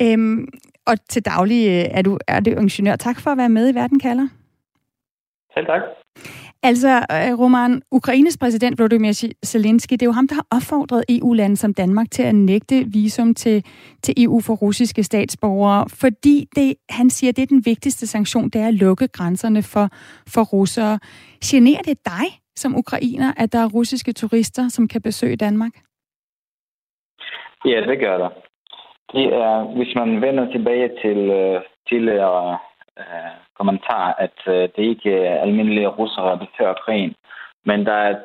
[0.02, 0.48] Øhm,
[0.87, 2.96] og til daglig øh, er du, er det ingeniør.
[2.96, 4.28] Tak for at være med i Verden kalder.
[5.54, 5.82] Selv tak.
[6.62, 9.12] Altså, øh, Roman, Ukraines præsident Volodymyr
[9.44, 13.35] Zelensky, det er jo ham, der har opfordret EU-lande som Danmark til at nægte visum
[13.35, 13.64] til,
[14.03, 18.61] til EU for russiske statsborgere, fordi det, han siger, det er den vigtigste sanktion, det
[18.61, 19.88] er at lukke grænserne for,
[20.35, 20.99] for russere.
[21.44, 25.73] Generer det dig som ukrainer, at der er russiske turister, som kan besøge Danmark?
[27.64, 28.31] Ja, det gør der.
[29.12, 32.59] Det er, hvis man vender tilbage til øh, uh, tidligere uh,
[32.99, 37.14] øh, kommentar, at øh, det ikke er almindelige russere, der fører krigen.
[37.64, 38.18] Men der er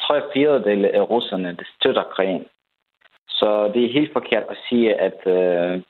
[0.00, 2.44] tre fjerdedele af russerne, der støtter krigen.
[3.28, 5.82] Så det er helt forkert at sige, at øh,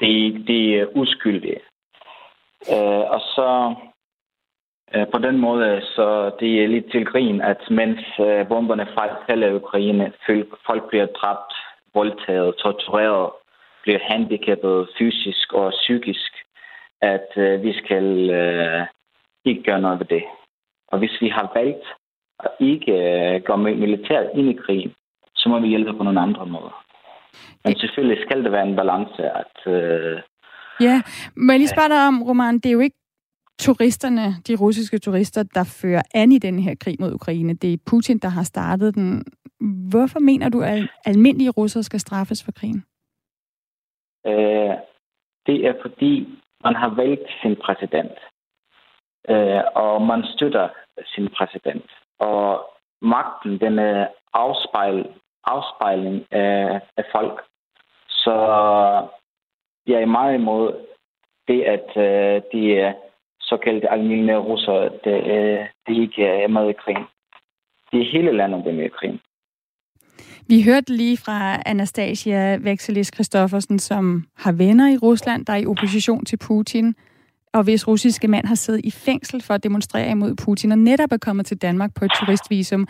[0.00, 1.60] det, det er uskyldige.
[2.72, 3.74] Øh, og så
[4.94, 8.88] øh, på den måde, så det er lidt til grin, at mens øh, bomberne
[9.28, 10.12] falder i Ukraine,
[10.66, 11.52] folk bliver dræbt,
[11.94, 13.30] voldtaget, tortureret,
[13.82, 16.32] bliver handicappet fysisk og psykisk,
[17.02, 18.86] at øh, vi skal øh,
[19.44, 20.24] ikke gøre noget ved det.
[20.88, 21.86] Og hvis vi har valgt
[22.40, 24.92] at ikke øh, gå med militæret ind i krigen,
[25.34, 26.84] så må vi hjælpe på nogle andre måder.
[27.64, 29.72] Men selvfølgelig skal det være en balance, at...
[29.74, 30.22] Øh,
[30.80, 31.02] ja,
[31.36, 32.96] må jeg lige spørge dig om, Roman, det er jo ikke
[33.58, 37.54] turisterne, de russiske turister, der fører an i den her krig mod Ukraine.
[37.54, 39.24] Det er Putin, der har startet den.
[39.90, 42.84] Hvorfor mener du, at almindelige russere skal straffes for krigen?
[44.26, 44.74] Øh,
[45.46, 46.28] det er fordi,
[46.64, 48.18] man har valgt sin præsident,
[49.28, 50.68] øh, og man støtter
[51.06, 51.90] sin præsident.
[52.18, 52.70] Og
[53.02, 55.06] magten, den er afspejl,
[55.44, 57.42] afspejling af, af folk.
[58.08, 58.34] Så
[59.86, 60.86] jeg er meget imod
[61.48, 62.94] det, at øh, de
[63.40, 67.06] såkaldte almindelige russere, det, øh, de ikke er med i krigen.
[67.92, 69.20] Det er hele landet, der er med i krigen.
[70.50, 75.66] Vi hørte lige fra Anastasia Vexelis Kristoffersen, som har venner i Rusland, der er i
[75.66, 76.94] opposition til Putin,
[77.52, 81.12] og hvis russiske mand har siddet i fængsel for at demonstrere imod Putin, og netop
[81.12, 82.88] er kommet til Danmark på et turistvisum.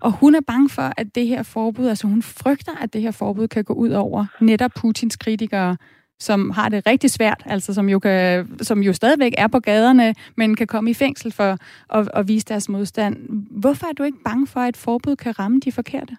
[0.00, 3.10] Og hun er bange for, at det her forbud, altså hun frygter, at det her
[3.10, 5.76] forbud kan gå ud over netop Putins kritikere,
[6.20, 10.14] som har det rigtig svært, altså som jo, kan, som jo stadigvæk er på gaderne,
[10.36, 11.58] men kan komme i fængsel for
[11.90, 13.16] at, at vise deres modstand.
[13.50, 16.16] Hvorfor er du ikke bange for, at et forbud kan ramme de forkerte?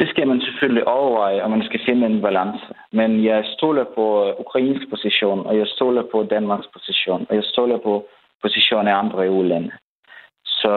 [0.00, 2.64] Det skal man selvfølgelig overveje, og man skal finde en balance.
[2.92, 7.78] Men jeg stoler på Ukrains position, og jeg stoler på Danmarks position, og jeg stoler
[7.78, 8.06] på
[8.42, 9.70] positionen af andre EU-lande.
[10.44, 10.74] Så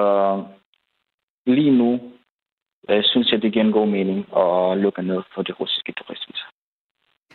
[1.46, 2.00] lige nu
[2.90, 5.94] jeg øh, synes jeg, det giver en god mening at lukke ned for det russiske
[5.98, 6.48] turistviser.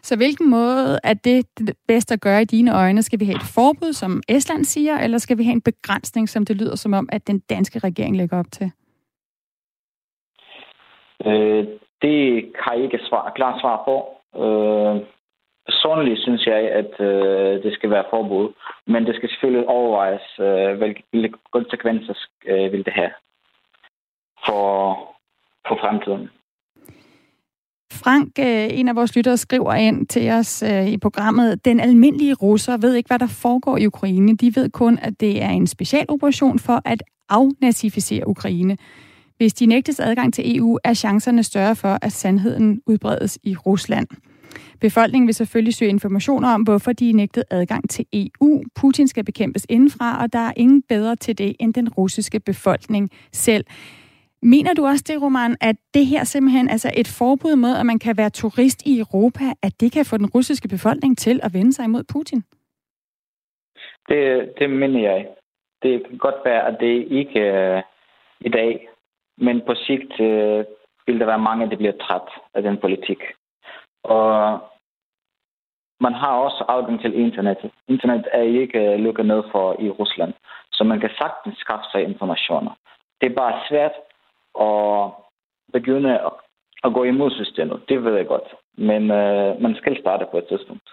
[0.02, 1.46] Så hvilken måde er det
[1.88, 3.02] bedst at gøre i dine øjne?
[3.02, 6.44] Skal vi have et forbud, som Estland siger, eller skal vi have en begrænsning, som
[6.44, 8.72] det lyder som om, at den danske regering lægger op til?
[11.28, 11.66] Øh,
[12.02, 12.20] det
[12.58, 13.96] kan jeg ikke svar, klart svar på.
[14.44, 14.96] Øh,
[15.68, 18.52] personligt synes jeg, at øh, det skal være forbud,
[18.86, 22.14] men det skal selvfølgelig overvejes, øh, hvilke konsekvenser
[22.46, 23.12] øh, vil det have
[24.46, 24.66] for,
[25.68, 26.30] for fremtiden.
[27.92, 32.34] Frank, øh, en af vores lyttere, skriver ind til os øh, i programmet, den almindelige
[32.34, 34.36] russer ved ikke, hvad der foregår i Ukraine.
[34.36, 38.76] De ved kun, at det er en specialoperation for at afnazificere Ukraine.
[39.38, 44.06] Hvis de nægtes adgang til EU, er chancerne større for, at sandheden udbredes i Rusland.
[44.80, 48.62] Befolkningen vil selvfølgelig søge informationer om, hvorfor de er nægtet adgang til EU.
[48.80, 53.10] Putin skal bekæmpes indenfra, og der er ingen bedre til det end den russiske befolkning
[53.32, 53.64] selv.
[54.42, 57.98] Mener du også det, Roman, at det her simpelthen, altså et forbud mod, at man
[57.98, 61.72] kan være turist i Europa, at det kan få den russiske befolkning til at vende
[61.72, 62.42] sig imod Putin?
[64.08, 65.26] Det, det mener jeg.
[65.82, 67.82] Det kan godt være, at det ikke uh,
[68.40, 68.88] i dag,
[69.40, 70.64] men på sigt øh,
[71.06, 73.22] vil der være mange, der bliver træt af den politik.
[74.04, 74.60] Og
[76.00, 77.70] man har også adgang til internet.
[77.88, 80.32] Internet er ikke øh, lukket ned for i Rusland,
[80.72, 82.72] så man kan sagtens skaffe sig informationer.
[83.20, 83.96] Det er bare svært
[84.60, 85.10] at
[85.72, 86.20] begynde
[86.84, 87.82] at gå imod systemet.
[87.88, 88.54] Det ved jeg godt.
[88.76, 90.88] Men øh, man skal starte på et tidspunkt.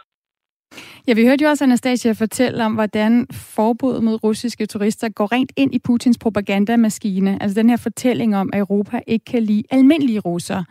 [1.07, 5.51] Ja, vi hørte jo også Anastasia fortælle om, hvordan forbuddet mod russiske turister går rent
[5.55, 7.37] ind i Putins propagandamaskine.
[7.41, 10.65] Altså den her fortælling om, at Europa ikke kan lide almindelige russere.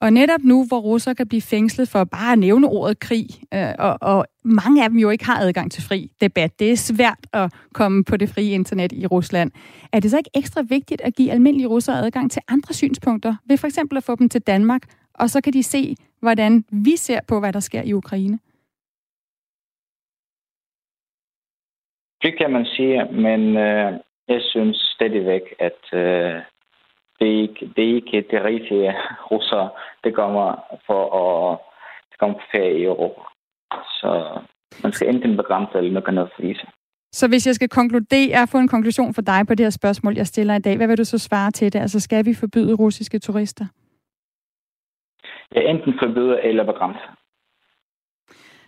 [0.00, 3.68] Og netop nu, hvor russere kan blive fængslet for bare at nævne ordet krig, øh,
[3.78, 6.58] og, og mange af dem jo ikke har adgang til fri debat.
[6.58, 9.50] Det er svært at komme på det frie internet i Rusland.
[9.92, 13.56] Er det så ikke ekstra vigtigt at give almindelige russere adgang til andre synspunkter, ved
[13.56, 14.82] for eksempel at få dem til Danmark,
[15.14, 18.38] og så kan de se, hvordan vi ser på, hvad der sker i Ukraine?
[22.22, 23.92] Det kan man sige, men øh,
[24.28, 26.42] jeg synes stadigvæk, at øh,
[27.18, 28.94] det, er ikke, det er ikke det rigtige
[29.30, 29.70] russere,
[30.04, 30.46] det kommer
[30.86, 31.58] for at
[32.18, 33.20] komme på ferie i Europa.
[33.70, 34.40] Så
[34.82, 36.66] man skal enten begrænse eller ned for vise.
[37.12, 40.26] Så hvis jeg skal konkludere, få en konklusion for dig på det her spørgsmål, jeg
[40.26, 41.80] stiller i dag, hvad vil du så svare til det?
[41.80, 43.66] Altså skal vi forbyde russiske turister?
[45.54, 47.00] Ja, enten forbyde eller begrænse.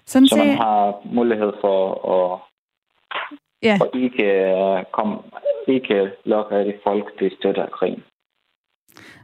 [0.06, 1.78] Sådan så man har mulighed for
[2.16, 2.40] at
[3.62, 3.78] ja.
[3.80, 5.24] og ikke, øh, kom,
[5.68, 8.02] ikke lokke de folk, der støtter krigen.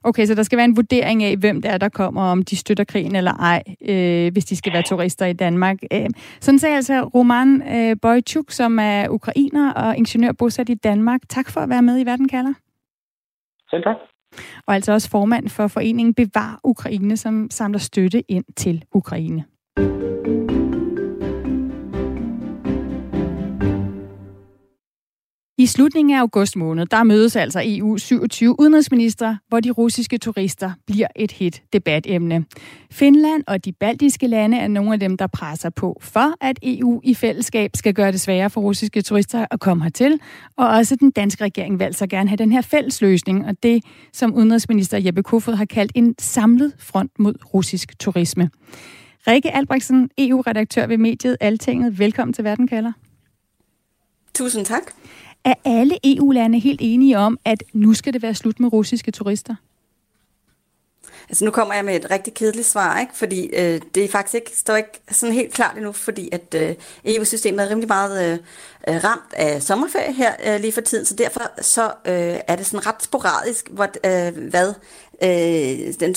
[0.05, 2.57] Okay, så der skal være en vurdering af, hvem det er, der kommer, om de
[2.57, 5.79] støtter krigen eller ej, øh, hvis de skal være turister i Danmark.
[5.93, 6.07] Øh,
[6.41, 11.21] sådan sagde altså Roman øh, Bojchuk, som er ukrainer og ingeniør bosat i Danmark.
[11.29, 12.55] Tak for at være med i Verden kalder.
[13.71, 13.97] Selv tak.
[14.67, 19.45] Og altså også formand for foreningen Bevar Ukraine, som samler støtte ind til Ukraine.
[25.59, 30.73] I slutningen af august måned, der mødes altså EU 27 udenrigsminister, hvor de russiske turister
[30.87, 32.45] bliver et hit debatemne.
[32.91, 37.01] Finland og de baltiske lande er nogle af dem, der presser på for, at EU
[37.05, 40.21] i fællesskab skal gøre det sværere for russiske turister at komme hertil.
[40.57, 43.85] Og også den danske regering vil så gerne have den her fælles løsning, og det,
[44.13, 48.51] som udenrigsminister Jeppe Kofod har kaldt en samlet front mod russisk turisme.
[49.27, 51.99] Rikke Albrechtsen, EU-redaktør ved mediet Altinget.
[51.99, 52.93] Velkommen til Verden kalder.
[54.35, 54.83] Tusind tak.
[55.47, 59.55] Er alle EU-lande helt enige om, at nu skal det være slut med russiske turister?
[61.29, 63.13] Altså nu kommer jeg med et rigtig kedeligt svar, ikke?
[63.15, 66.75] fordi øh, det er faktisk ikke, står ikke sådan helt klart endnu, fordi at øh,
[67.05, 68.39] EU-systemet er rimelig meget øh,
[68.89, 72.67] øh, ramt af sommerferie her øh, lige for tiden, så derfor så øh, er det
[72.67, 74.75] sådan ret sporadisk, hvor, øh, hvad,
[75.23, 76.15] øh, den,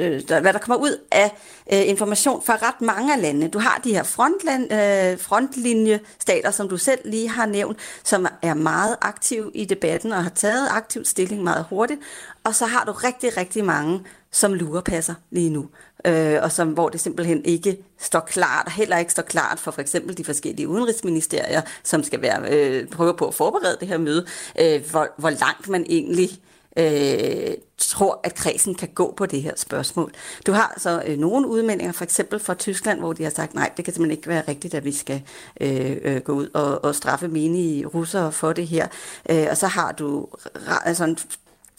[0.00, 1.32] øh, der, hvad der kommer ud af
[1.72, 3.48] øh, information fra ret mange af landene.
[3.48, 8.54] Du har de her frontland, øh, frontlinjestater, som du selv lige har nævnt, som er
[8.54, 12.00] meget aktive i debatten og har taget aktiv stilling meget hurtigt,
[12.44, 14.00] og så har du rigtig, rigtig mange,
[14.34, 15.66] som lurepasser lige nu,
[16.06, 19.70] øh, og som, hvor det simpelthen ikke står klart, og heller ikke står klart for
[19.70, 23.98] for eksempel de forskellige udenrigsministerier, som skal være, øh, prøve på at forberede det her
[23.98, 24.26] møde,
[24.60, 26.30] øh, hvor, hvor langt man egentlig
[26.78, 30.12] øh, tror, at kredsen kan gå på det her spørgsmål.
[30.46, 33.70] Du har så øh, nogle udmeldinger, for eksempel fra Tyskland, hvor de har sagt, nej,
[33.76, 35.22] det kan simpelthen ikke være rigtigt, at vi skal
[35.60, 38.86] øh, øh, gå ud og, og straffe menige russere for det her.
[39.30, 41.18] Øh, og så har du øh, altså en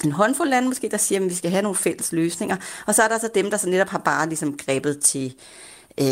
[0.04, 2.58] en håndfuld lande måske, der siger, at vi skal have nogle fælles løsninger.
[2.86, 5.36] Og så er der så dem, der så netop har bare ligesom grebet til
[5.98, 6.06] øh,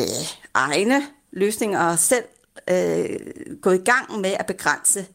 [0.54, 2.24] egne løsninger og selv
[2.69, 3.19] øh,
[3.62, 5.06] gået i gang med at begrænse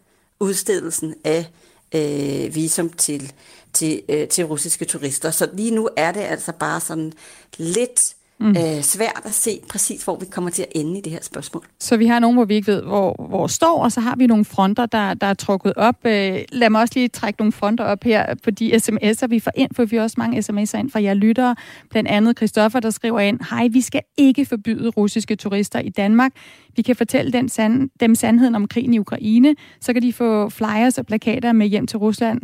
[0.41, 1.51] udstedelsen af
[1.95, 3.33] øh, visum til,
[3.73, 5.31] til, øh, til russiske turister.
[5.31, 7.13] Så lige nu er det altså bare sådan
[7.57, 8.48] lidt mm.
[8.48, 11.64] øh, svært at se præcis, hvor vi kommer til at ende i det her spørgsmål.
[11.81, 14.26] Så vi har nogen, hvor vi ikke ved, hvor, hvor står, og så har vi
[14.26, 15.97] nogle fronter, der, der er trukket op.
[16.05, 19.53] Øh, lad mig også lige trække nogle fronter op her på de sms'er, vi får
[19.55, 21.57] ind, for vi har også mange sms'er ind fra jer lyttere.
[21.91, 26.32] Blandt andet Christoffer, der skriver ind, hej, vi skal ikke forbyde russiske turister i Danmark.
[26.76, 30.49] Vi kan fortælle den sand, dem sandheden om krigen i Ukraine, så kan de få
[30.49, 32.41] flyers og plakater med hjem til Rusland.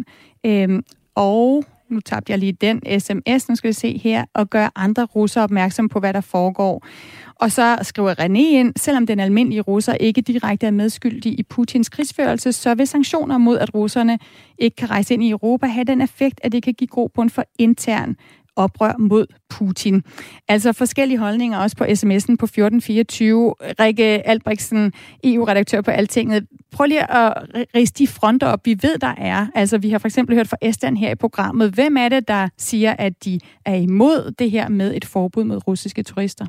[0.46, 0.82] Øhm,
[1.14, 5.04] og nu tabte jeg lige den sms, nu skal vi se her, og gøre andre
[5.04, 6.86] russer opmærksom på, hvad der foregår.
[7.34, 11.88] Og så skriver René ind, selvom den almindelige russer ikke direkte er medskyldig i Putins
[11.88, 14.18] krigsførelse, så vil sanktioner mod, at russerne
[14.58, 17.44] ikke kan rejse ind i Europa, have den effekt, at det kan give grobund for
[17.58, 18.16] intern
[18.56, 20.02] oprør mod Putin.
[20.48, 23.54] Altså forskellige holdninger også på sms'en på 1424.
[23.60, 24.92] Rikke Albrechtsen,
[25.24, 26.46] EU-redaktør på Altinget.
[26.72, 27.34] Prøv lige at
[27.74, 29.46] riste de fronter op, vi ved, der er.
[29.54, 31.70] Altså vi har for eksempel hørt fra Estland her i programmet.
[31.70, 35.66] Hvem er det, der siger, at de er imod det her med et forbud mod
[35.68, 36.46] russiske turister?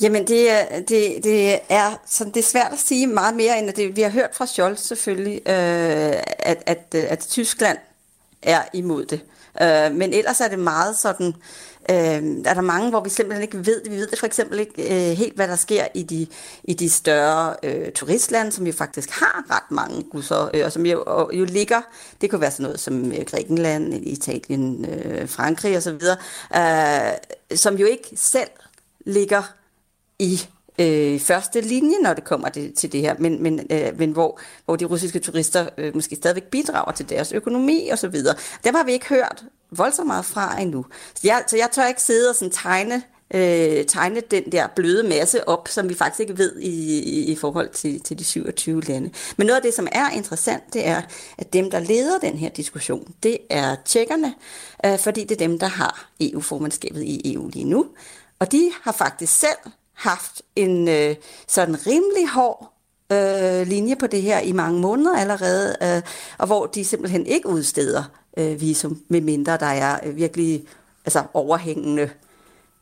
[0.00, 0.48] Jamen, det
[0.88, 4.02] det, det er, sådan, det er svært at sige meget mere, end at det, vi
[4.02, 7.78] har hørt fra Scholz selvfølgelig, øh, at, at, at Tyskland
[8.42, 9.20] er imod det.
[9.62, 11.26] Øh, men ellers er det meget sådan,
[11.90, 11.96] øh,
[12.44, 13.92] er der mange, hvor vi simpelthen ikke ved det.
[13.92, 16.26] Vi ved det for eksempel ikke øh, helt, hvad der sker i de,
[16.64, 20.86] i de større øh, turistlande, som jo faktisk har ret mange busser, øh, og som
[20.86, 21.80] jo, og jo ligger,
[22.20, 26.00] det kunne være sådan noget som øh, Grækenland, øh, Italien, øh, Frankrig osv.,
[26.56, 28.50] øh, som jo ikke selv
[29.06, 29.42] ligger
[30.18, 30.40] i
[30.78, 34.40] øh, første linje, når det kommer det, til det her, men, men, øh, men hvor,
[34.64, 38.34] hvor de russiske turister øh, måske stadigvæk bidrager til deres økonomi og så videre.
[38.64, 40.86] Dem har vi ikke hørt voldsomt meget fra endnu.
[41.14, 43.02] Så jeg, så jeg tør ikke sidde og sådan tegne
[43.34, 47.36] øh, tegne den der bløde masse op, som vi faktisk ikke ved i, i, i
[47.36, 49.10] forhold til, til de 27 lande.
[49.36, 51.02] Men noget af det, som er interessant, det er,
[51.38, 54.34] at dem, der leder den her diskussion, det er tjekkerne,
[54.86, 57.86] øh, fordi det er dem, der har EU-formandskabet i EU lige nu.
[58.38, 59.58] Og de har faktisk selv
[59.94, 61.16] haft en øh,
[61.48, 62.74] sådan rimelig hård
[63.12, 66.02] øh, linje på det her i mange måneder allerede, øh,
[66.38, 68.04] og hvor de simpelthen ikke udsteder
[68.36, 70.64] øh, visum, medmindre der er øh, virkelig
[71.04, 72.10] altså, overhængende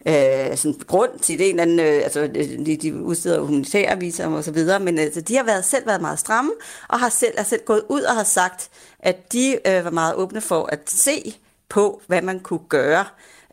[0.07, 1.51] øh, sådan grund til det.
[1.51, 5.21] En anden, øh, altså, øh, de, de udsteder humanitære visum og så videre, men altså,
[5.21, 6.53] de har været, selv været meget stramme,
[6.89, 10.15] og har selv, er selv gået ud og har sagt, at de øh, var meget
[10.15, 11.35] åbne for at se
[11.69, 13.05] på, hvad man kunne gøre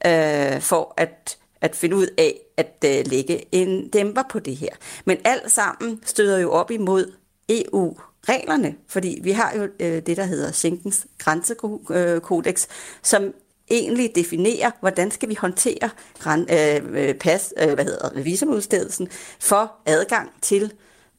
[0.06, 4.70] øh, for at at finde ud af at uh, lægge en dæmper på det her.
[5.06, 7.12] Men alt sammen støder jo op imod
[7.50, 12.68] EU-reglerne, fordi vi har jo uh, det, der hedder Schengens grænsekodex,
[13.04, 13.34] som
[13.72, 15.90] egentlig definerer, hvordan skal vi håndtere
[16.20, 19.08] græn, uh, pas, uh, hvad hedder visumudstedelsen
[19.40, 20.74] for adgang til,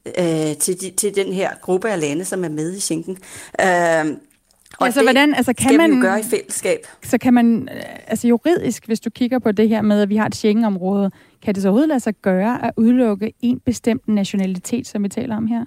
[0.05, 3.17] uh, til, de, til den her gruppe af lande, som er med i Schengen.
[3.63, 4.30] Uh,
[4.79, 6.87] og altså, det hvordan, altså, kan skal man, vi jo gøre i fællesskab.
[7.03, 10.15] Så kan man, øh, altså juridisk, hvis du kigger på det her med, at vi
[10.15, 11.11] har et Schengen-område,
[11.41, 15.37] kan det så overhovedet lade sig gøre at udelukke en bestemt nationalitet, som vi taler
[15.37, 15.65] om her?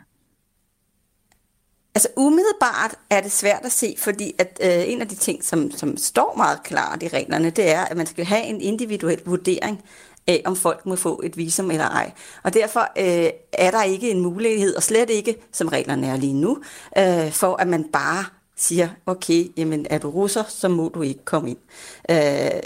[1.95, 5.71] Altså umiddelbart er det svært at se, fordi at øh, en af de ting, som,
[5.71, 9.83] som står meget klart i reglerne, det er, at man skal have en individuel vurdering
[10.27, 12.13] af, om folk må få et visum eller ej.
[12.43, 16.35] Og derfor øh, er der ikke en mulighed, og slet ikke, som reglerne er lige
[16.35, 16.59] nu,
[16.99, 18.25] øh, for at man bare
[18.57, 21.59] siger, okay, jamen er du russer, så må du ikke komme ind.
[22.11, 22.61] Øh,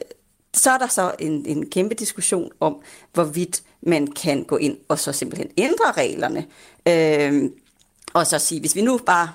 [0.54, 2.82] så er der så en, en kæmpe diskussion om,
[3.12, 6.46] hvorvidt man kan gå ind og så simpelthen ændre reglerne.
[6.88, 7.50] Øh,
[8.14, 9.32] og så sige, hvis vi nu bare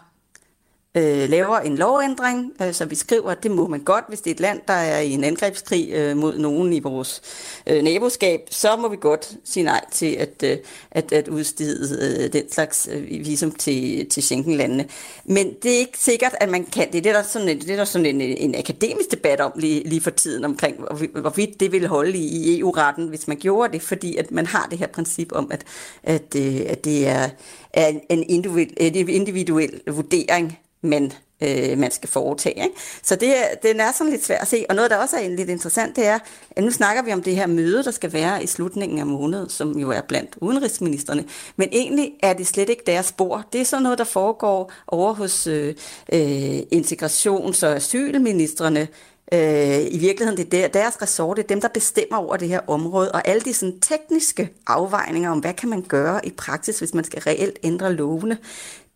[0.97, 4.29] øh, laver en lovændring, øh, så vi skriver, at det må man godt, hvis det
[4.29, 7.21] er et land, der er i en angrebskrig øh, mod nogen i vores
[7.67, 10.57] øh, naboskab, så må vi godt sige nej til at, øh,
[10.91, 14.85] at, at udstede øh, den slags øh, visum til, til Schengen-landene.
[15.25, 17.03] Men det er ikke sikkert, at man kan det.
[17.03, 19.89] Det er der sådan en, det er der sådan en, en akademisk debat om lige,
[19.89, 20.77] lige for tiden, omkring
[21.21, 24.67] hvorvidt det ville holde i, i EU-retten, hvis man gjorde det, fordi at man har
[24.71, 25.63] det her princip om, at,
[26.03, 27.29] at, øh, at det er,
[27.73, 31.13] er en individuel, individuel vurdering men
[31.43, 32.63] øh, man skal foretage.
[32.63, 32.75] Ikke?
[33.03, 34.65] Så det, den er sådan lidt svært at se.
[34.69, 36.19] Og noget, der også er lidt interessant, det er,
[36.51, 39.49] at nu snakker vi om det her møde, der skal være i slutningen af måneden,
[39.49, 41.25] som jo er blandt udenrigsministerne.
[41.55, 43.45] Men egentlig er det slet ikke deres spor.
[43.53, 45.75] Det er sådan noget, der foregår over hos øh,
[46.13, 48.87] øh, integrations- og asylministerne,
[49.33, 52.59] Øh, I virkeligheden, det er deres ressort, det er dem, der bestemmer over det her
[52.67, 56.93] område, og alle de sådan, tekniske afvejninger om, hvad kan man gøre i praksis, hvis
[56.93, 58.37] man skal reelt ændre lovene,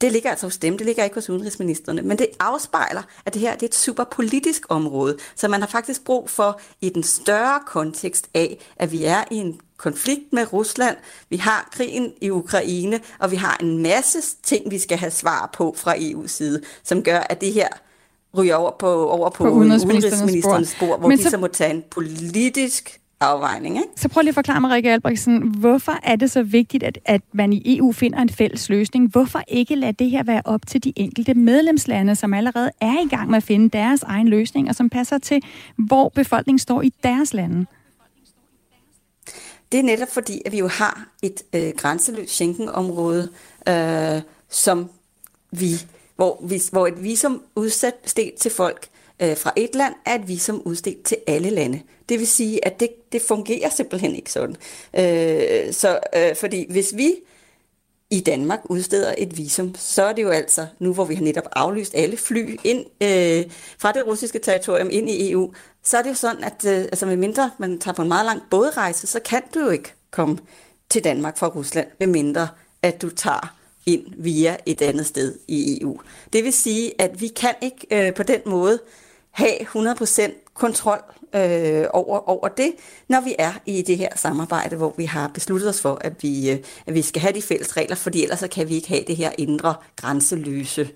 [0.01, 2.01] det ligger altså hos dem, det ligger ikke hos udenrigsministerne.
[2.01, 5.67] Men det afspejler, at det her det er et super politisk område, så man har
[5.67, 10.53] faktisk brug for i den større kontekst af, at vi er i en konflikt med
[10.53, 10.97] Rusland,
[11.29, 15.49] vi har krigen i Ukraine, og vi har en masse ting, vi skal have svar
[15.53, 17.67] på fra EU's side, som gør, at det her
[18.37, 21.73] ryger over på, over på, på udenrigsministerens spor, hvor Men de så, så må tage
[21.73, 23.75] en politisk afvejning.
[23.77, 23.89] Ikke?
[23.95, 27.21] Så prøv lige at forklare mig, Rikke Albrechtsen, hvorfor er det så vigtigt, at, at
[27.31, 29.09] man i EU finder en fælles løsning?
[29.09, 33.07] Hvorfor ikke lade det her være op til de enkelte medlemslande, som allerede er i
[33.07, 35.41] gang med at finde deres egen løsning, og som passer til,
[35.77, 37.65] hvor befolkningen står i deres lande?
[39.71, 43.29] Det er netop fordi, at vi jo har et øh, grænseløst Schengen-område,
[43.67, 44.89] øh, som
[45.51, 45.71] vi,
[46.15, 47.93] hvor, vi, hvor et visum udsat
[48.39, 48.87] til folk
[49.21, 51.81] øh, fra et land er et visum udstedt til alle lande.
[52.09, 54.55] Det vil sige, at det, det fungerer simpelthen ikke sådan.
[54.93, 57.15] Øh, så øh, fordi hvis vi
[58.09, 61.47] i Danmark udsteder et visum, så er det jo altså, nu hvor vi har netop
[61.51, 65.53] aflyst alle fly ind øh, fra det russiske territorium ind i EU,
[65.83, 68.41] så er det jo sådan, at øh, altså mindre man tager på en meget lang
[68.49, 70.37] bådrejse, så kan du jo ikke komme
[70.89, 72.47] til Danmark fra Rusland, medmindre
[72.81, 73.55] at du tager
[73.85, 75.99] ind via et andet sted i EU.
[76.33, 78.79] Det vil sige, at vi kan ikke øh, på den måde
[79.31, 80.99] have 100% kontrol
[81.37, 82.71] øh, over, over det,
[83.09, 86.51] når vi er i det her samarbejde, hvor vi har besluttet os for, at vi,
[86.51, 86.57] øh,
[86.87, 89.15] at vi skal have de fælles regler, fordi ellers så kan vi ikke have det
[89.15, 90.89] her indre grænseløse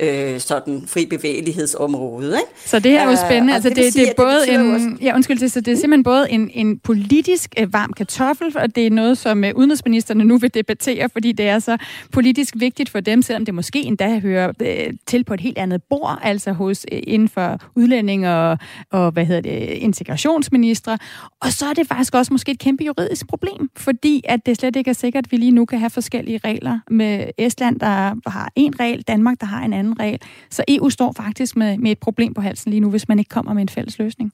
[0.00, 2.26] øh, sådan fri bevægelighedsområde.
[2.26, 2.50] Ikke?
[2.64, 3.50] Så det her er jo spændende.
[3.50, 4.96] Uh, altså, det, det, det, er både det en, også...
[5.00, 8.86] ja, undskyld, så det er simpelthen både en, en politisk uh, varm kartoffel, og det
[8.86, 11.76] er noget, som uh, udenrigsministerne nu vil debattere, fordi det er så
[12.12, 15.82] politisk vigtigt for dem, selvom det måske endda hører uh, til på et helt andet
[15.90, 18.58] bord, altså hos uh, inden for udlænding og,
[18.90, 20.98] og hvad hedder det, integrationsministre.
[21.40, 24.76] Og så er det faktisk også måske et kæmpe juridisk problem, fordi at det slet
[24.76, 28.52] ikke er sikkert, at vi lige nu kan have forskellige regler med Estland, der har
[28.56, 30.20] en regel, Danmark, der har en anden regel.
[30.50, 33.28] Så EU står faktisk med, med et problem på halsen lige nu, hvis man ikke
[33.28, 34.32] kommer med en fælles løsning.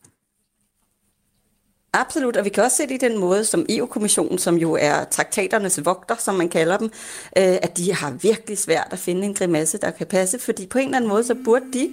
[1.94, 5.05] Absolut, og vi kan også se det i den måde, som EU-kommissionen, som jo er
[5.05, 6.86] traktaternes vogter, som man kalder dem,
[7.38, 10.78] øh, at de har virkelig svært at finde en grimasse, der kan passe, fordi på
[10.78, 11.90] en eller anden måde, så burde de...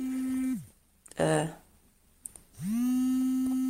[1.21, 1.45] Øh...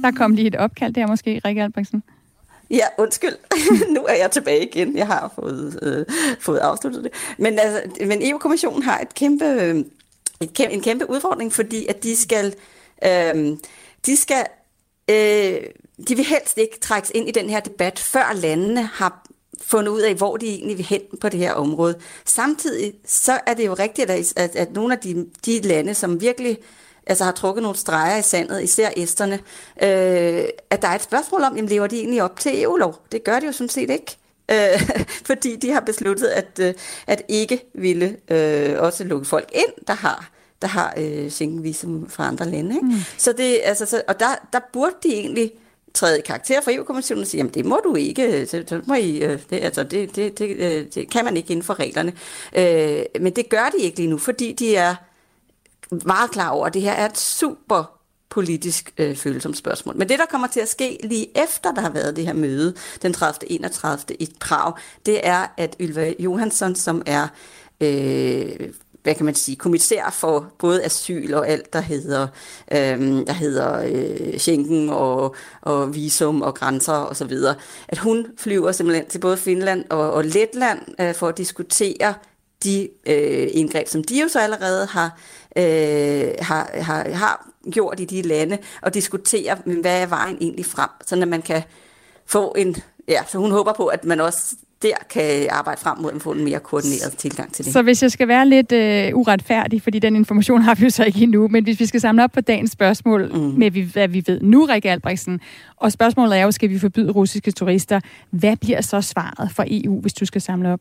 [0.04, 2.04] Der kom lige et opkald der måske, Rikke Albrechtsen.
[2.70, 3.36] Ja, undskyld.
[3.96, 4.98] nu er jeg tilbage igen.
[4.98, 6.06] Jeg har fået, øh,
[6.40, 7.12] fået afsluttet det.
[7.38, 9.86] Men, altså, men EU-kommissionen har et kæmpe, øh,
[10.42, 12.56] et kæmpe, en kæmpe udfordring, fordi at de skal,
[13.06, 13.58] øh,
[14.06, 14.46] de skal,
[15.10, 15.62] øh,
[16.08, 19.28] de vil helst ikke trækkes ind i den her debat, før landene har
[19.62, 21.96] fundet ud af, hvor de egentlig vil hen på det her område.
[22.26, 26.22] Samtidig så er det jo rigtigt, at, at, at nogle af de, de lande, som
[26.22, 26.58] virkelig
[27.10, 29.34] altså har trukket nogle streger i sandet, især æsterne,
[29.84, 33.02] øh, at der er et spørgsmål om, jamen lever de egentlig op til EU-lov?
[33.12, 34.18] Det gør de jo sådan set ikke.
[34.52, 34.90] Øh,
[35.30, 36.74] fordi de har besluttet at, øh,
[37.08, 40.30] at ikke ville øh, også lukke folk ind, der har
[40.62, 42.76] der har øh, Schengen-visum fra andre lande.
[42.76, 42.88] Ikke?
[42.88, 43.00] Mm.
[43.18, 45.52] Så det, altså, så, og der, der burde de egentlig
[45.94, 48.94] træde i karakter for EU-kommissionen og sige, jamen det må du ikke, så, så må
[48.94, 52.14] I, øh, det, altså, det, det, det, øh, det kan man ikke inden for reglerne.
[52.56, 54.96] Øh, men det gør de ikke lige nu, fordi de er
[56.06, 59.98] meget klar over, at det her er et super politisk øh, følsomt spørgsmål.
[59.98, 62.74] Men det, der kommer til at ske lige efter, der har været det her møde,
[63.02, 63.52] den 30.
[63.52, 64.16] 31.
[64.20, 64.74] i Prag,
[65.06, 67.28] det er, at Ylva Johansson, som er
[67.82, 68.70] øh,
[69.04, 72.28] hvad kan man sige, kommissær for både asyl og alt, der hedder,
[72.72, 77.56] øh, der hedder øh, Schengen og, og visum og grænser og så videre,
[77.88, 82.14] at hun flyver simpelthen til både Finland og, og Letland øh, for at diskutere
[82.64, 85.20] de øh, indgreb, som de jo så allerede har,
[85.60, 90.90] øh, har, har, har gjort i de lande, og diskutere, hvad er vejen egentlig frem,
[91.06, 91.64] så man kan
[92.26, 92.76] få en,
[93.08, 96.32] ja, så hun håber på, at man også der kan arbejde frem mod at få
[96.32, 97.74] en mere koordineret tilgang til det.
[97.74, 101.04] Så hvis jeg skal være lidt øh, uretfærdig, fordi den information har vi jo så
[101.04, 103.40] ikke endnu, men hvis vi skal samle op på dagens spørgsmål mm.
[103.40, 105.40] med, hvad vi ved nu, Rikke Albrechtsen,
[105.76, 108.00] og spørgsmålet er jo, skal vi forbyde russiske turister?
[108.30, 110.80] Hvad bliver så svaret for EU, hvis du skal samle op?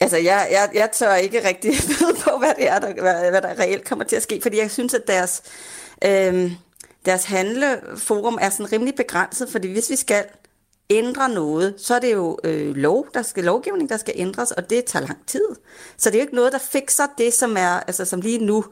[0.00, 3.42] Altså, jeg, jeg, jeg tør ikke rigtig vide på, hvad det er, der, hvad, hvad
[3.42, 5.42] der reelt kommer til at ske, fordi jeg synes, at deres,
[6.04, 6.52] øh,
[7.04, 10.24] deres handleforum er sådan rimelig begrænset, fordi hvis vi skal
[10.90, 14.70] ændre noget, så er det jo øh, lov, der skal, lovgivning, der skal ændres, og
[14.70, 15.48] det tager lang tid.
[15.96, 18.64] Så det er jo ikke noget, der fikser det, som er, altså som lige nu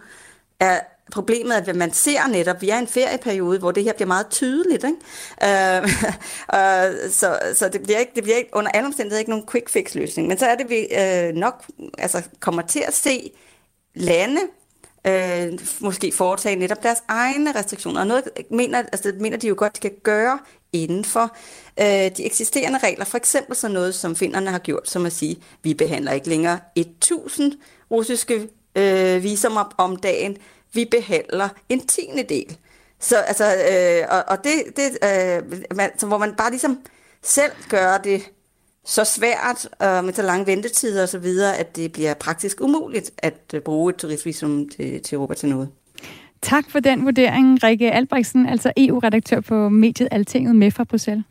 [0.61, 0.81] er
[1.13, 4.07] problemet er, at man ser netop, vi er i en ferieperiode, hvor det her bliver
[4.07, 4.85] meget tydeligt.
[4.85, 4.97] Ikke?
[5.43, 5.83] Øh,
[6.59, 9.71] øh, så så det, bliver ikke, det bliver ikke under alle omstændigheder ikke nogen quick
[9.71, 10.29] fix løsning.
[10.29, 11.65] Men så er det, vi øh, nok
[11.99, 13.31] altså, kommer til at se
[13.95, 14.41] lande,
[15.07, 18.01] øh, måske foretage netop deres egne restriktioner.
[18.01, 20.39] Og noget mener, altså, det mener de jo godt, de kan gøre
[20.73, 21.37] inden for
[21.81, 23.05] øh, de eksisterende regler.
[23.05, 26.59] For eksempel sådan noget, som finderne har gjort, som at sige, vi behandler ikke længere
[26.77, 27.53] 1000
[27.91, 30.37] russiske øh, uh, visumer om dagen,
[30.75, 32.57] vi behandler en tiende del.
[33.01, 36.79] Så, altså, øh, og, og det, det øh, man, så, hvor man bare ligesom
[37.23, 38.23] selv gør det
[38.85, 41.27] så svært øh, med så lange ventetider osv.,
[41.59, 45.69] at det bliver praktisk umuligt at øh, bruge et turistvisum til, til Europa til noget.
[46.43, 51.25] Tak for den vurdering, Rikke Albrechtsen, altså EU-redaktør på mediet Altinget med fra Bruxelles.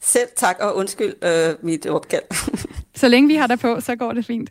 [0.00, 2.22] Selv tak, og undskyld øh, mit opkald.
[3.00, 4.50] så længe vi har dig på, så går det fint.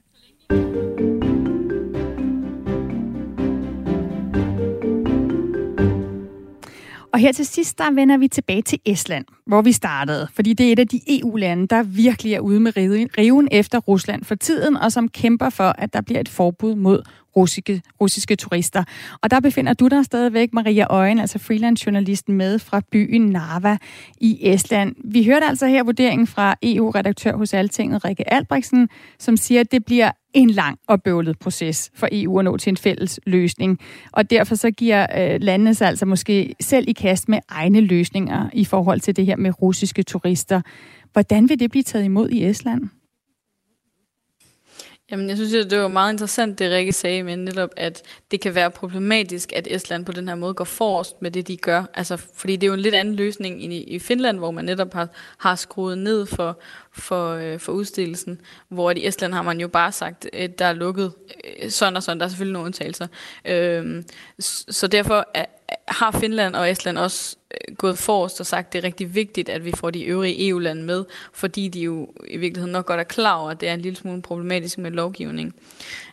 [7.13, 10.27] Og her til sidst, der vender vi tilbage til Estland, hvor vi startede.
[10.33, 14.23] Fordi det er et af de EU-lande, der virkelig er ude med riven efter Rusland
[14.23, 17.03] for tiden, og som kæmper for, at der bliver et forbud mod
[17.35, 18.83] russiske, russiske turister.
[19.21, 23.77] Og der befinder du dig stadigvæk, Maria Øjen, altså freelance-journalisten med fra byen Narva
[24.21, 24.95] i Estland.
[25.03, 28.89] Vi hørte altså her vurderingen fra EU-redaktør hos Altinget, Rikke Albrechtsen,
[29.19, 32.69] som siger, at det bliver en lang og bøvlet proces for EU at nå til
[32.69, 33.79] en fælles løsning.
[34.11, 38.49] Og derfor så giver øh, landene sig altså måske selv i kast med egne løsninger
[38.53, 40.61] i forhold til det her med russiske turister.
[41.13, 42.89] Hvordan vil det blive taget imod i Estland?
[45.11, 48.01] Jamen, jeg synes, at det var meget interessant, det Rikke sagde, men netop, at
[48.31, 51.57] det kan være problematisk, at Estland på den her måde går forrest med det, de
[51.57, 51.83] gør.
[51.93, 54.93] Altså, fordi det er jo en lidt anden løsning i, i Finland, hvor man netop
[54.93, 55.07] har,
[55.37, 56.59] har skruet ned for,
[56.99, 60.73] for, øh, for udstillelsen, hvor i Estland har man jo bare sagt, at der er
[60.73, 61.13] lukket
[61.61, 62.19] øh, sådan og sådan.
[62.19, 63.07] Der er selvfølgelig nogle undtagelser.
[63.45, 64.03] Øh,
[64.69, 65.45] så derfor er,
[65.87, 69.49] har Finland og Estland også øh, gået forrest og sagt, at det er rigtig vigtigt,
[69.49, 73.03] at vi får de øvrige EU-lande med, fordi de jo i virkeligheden nok godt er
[73.03, 75.55] klar over, at det er en lille smule problematisk med lovgivning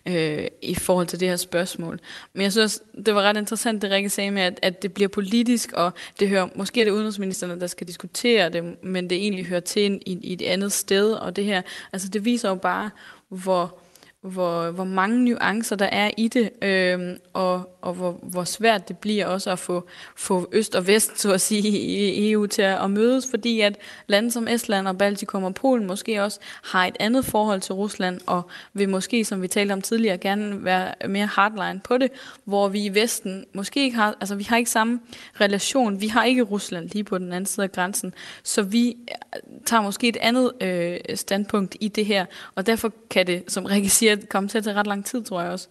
[0.09, 2.01] øh, i forhold til det her spørgsmål.
[2.33, 5.09] Men jeg synes, det var ret interessant, det Rikke sagde med, at, at det bliver
[5.09, 9.47] politisk, og det hører, måske er det udenrigsministerne, der skal diskutere det, men det egentlig
[9.47, 12.91] hører til i, i et andet sted, og det her, altså det viser jo bare,
[13.29, 13.79] hvor
[14.27, 18.99] hvor, hvor mange nuancer der er i det, øh, og, og hvor, hvor svært det
[18.99, 22.85] bliver også at få, få øst og vest, så at sige, i EU til at,
[22.85, 26.97] at mødes, fordi at lande som Estland og Baltikum og Polen måske også har et
[27.01, 31.27] andet forhold til Rusland, og vil måske, som vi talte om tidligere, gerne være mere
[31.27, 32.11] hardline på det,
[32.45, 35.01] hvor vi i Vesten måske ikke har, altså vi har ikke samme
[35.41, 39.43] relation, vi har ikke Rusland lige på den anden side af grænsen, så vi øh,
[39.67, 42.25] tager måske et andet øh, standpunkt i det her,
[42.55, 45.41] og derfor kan det, som Rikke siger, komme til at tage ret lang tid, tror
[45.41, 45.69] jeg også.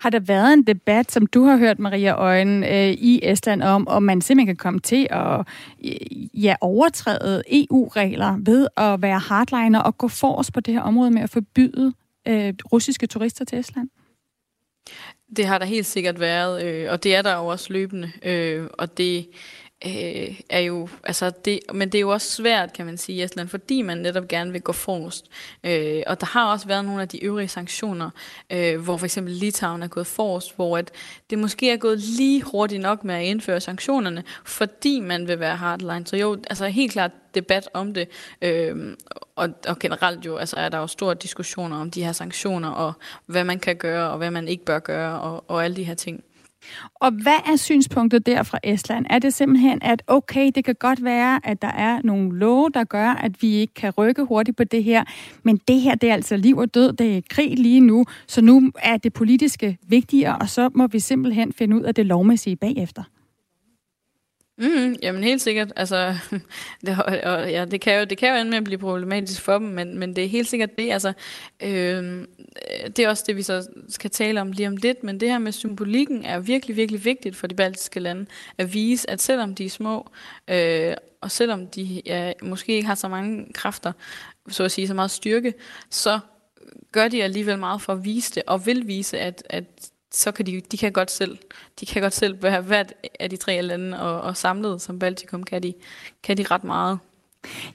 [0.00, 3.88] Har der været en debat, som du har hørt, Maria Øjen, øh, i Estland om,
[3.88, 5.46] om man simpelthen kan komme til at
[6.34, 11.22] ja, overtræde EU-regler ved at være hardliner og gå forrest på det her område med
[11.22, 11.92] at forbyde
[12.28, 13.88] øh, russiske turister til Estland?
[15.36, 18.66] Det har der helt sikkert været, øh, og det er der jo også løbende, øh,
[18.78, 19.28] og det
[19.84, 23.22] øh, er jo, altså det, men det er jo også svært, kan man sige, i
[23.22, 25.26] Estland, fordi man netop gerne vil gå forrest.
[25.64, 28.10] Øh, og der har også været nogle af de øvrige sanktioner,
[28.50, 30.90] øh, hvor for eksempel Litauen er gået forrest, hvor at
[31.30, 35.56] det måske er gået lige hurtigt nok med at indføre sanktionerne, fordi man vil være
[35.56, 36.06] hardline.
[36.06, 38.08] Så jo, altså helt klart debat om det,
[38.42, 38.96] øh,
[39.36, 42.92] og, og generelt jo, altså er der jo store diskussioner om de her sanktioner, og
[43.26, 45.94] hvad man kan gøre, og hvad man ikke bør gøre, og, og alle de her
[45.94, 46.24] ting.
[46.94, 49.06] Og hvad er synspunktet der fra Estland?
[49.10, 52.84] Er det simpelthen, at okay, det kan godt være, at der er nogle love, der
[52.84, 55.04] gør, at vi ikke kan rykke hurtigt på det her,
[55.42, 58.40] men det her, det er altså liv og død, det er krig lige nu, så
[58.40, 62.56] nu er det politiske vigtigere, og så må vi simpelthen finde ud af det lovmæssige
[62.56, 63.02] bagefter.
[64.58, 65.72] Mm, jamen helt sikkert.
[65.76, 66.16] Altså,
[66.86, 69.58] det, og, ja, det, kan jo, det kan jo ende med at blive problematisk for
[69.58, 70.92] dem, men, men det er helt sikkert det.
[70.92, 71.12] Altså,
[71.62, 72.26] øh,
[72.86, 75.38] det er også det, vi så skal tale om lige om lidt, men det her
[75.38, 78.26] med symbolikken er virkelig, virkelig vigtigt for de baltiske lande.
[78.58, 80.10] At vise, at selvom de er små,
[80.48, 83.92] øh, og selvom de ja, måske ikke har så mange kræfter,
[84.48, 85.54] så at sige så meget styrke,
[85.90, 86.18] så
[86.92, 89.64] gør de alligevel meget for at vise det, og vil vise, at, at
[90.10, 91.38] så kan de, de kan godt selv,
[91.80, 95.42] de kan godt selv være hvert af de tre lande, og, og samlet som Baltikum
[95.44, 95.74] kan de,
[96.22, 96.98] kan de ret meget.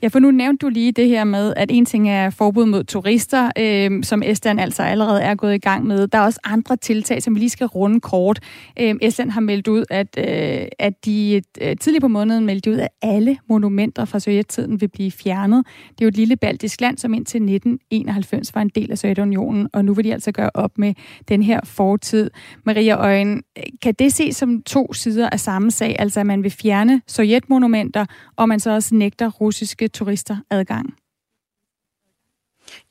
[0.01, 2.83] Ja, for nu nævnte du lige det her med, at en ting er forbud mod
[2.83, 6.07] turister, øh, som Estland altså allerede er gået i gang med.
[6.07, 8.39] Der er også andre tiltag, som vi lige skal runde kort.
[8.79, 12.75] Øh, Estland har meldt ud, at, øh, at de øh, tidligere på måneden meldte ud,
[12.75, 15.65] at alle monumenter fra sovjettiden vil blive fjernet.
[15.89, 19.67] Det er jo et lille baltisk land, som indtil 1991 var en del af Sovjetunionen,
[19.73, 20.93] og nu vil de altså gøre op med
[21.27, 22.29] den her fortid.
[22.65, 23.43] Maria Øjen,
[23.81, 28.05] kan det ses som to sider af samme sag, altså at man vil fjerne sovjetmonumenter,
[28.35, 30.97] og man så også nægter russiske russiske turister adgang?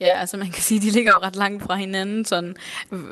[0.00, 2.56] Ja, altså man kan sige, at de ligger jo ret langt fra hinanden, sådan,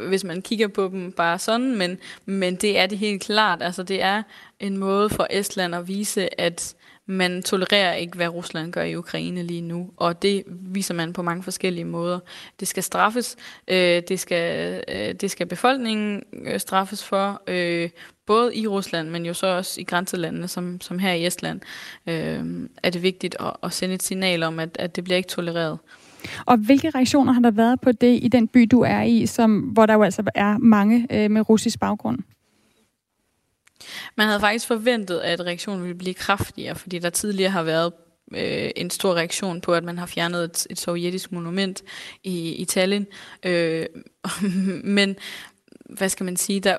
[0.09, 3.63] hvis man kigger på dem bare sådan, men, men det er det helt klart.
[3.63, 4.23] Altså det er
[4.61, 6.77] en måde for Estland at vise, at
[7.11, 11.23] man tolererer ikke, hvad Rusland gør i Ukraine lige nu, og det viser man på
[11.23, 12.19] mange forskellige måder.
[12.61, 13.37] Det skal straffes,
[13.69, 17.91] øh, det, skal, øh, det skal befolkningen øh, straffes for, øh,
[18.27, 21.61] både i Rusland, men jo så også i grænselandene, som, som her i Estland,
[22.07, 25.29] øh, er det vigtigt at, at sende et signal om, at, at det bliver ikke
[25.29, 25.79] tolereret.
[26.47, 29.59] Og hvilke reaktioner har der været på det i den by, du er i, som,
[29.61, 32.19] hvor der jo altså er mange øh, med russisk baggrund?
[34.17, 37.93] Man havde faktisk forventet, at reaktionen ville blive kraftigere, fordi der tidligere har været
[38.35, 41.83] øh, en stor reaktion på, at man har fjernet et, et sovjetisk monument
[42.25, 43.07] i, i Tallinn.
[43.43, 43.87] Øh,
[44.85, 45.17] men
[45.85, 46.77] hvad skal man sige, der,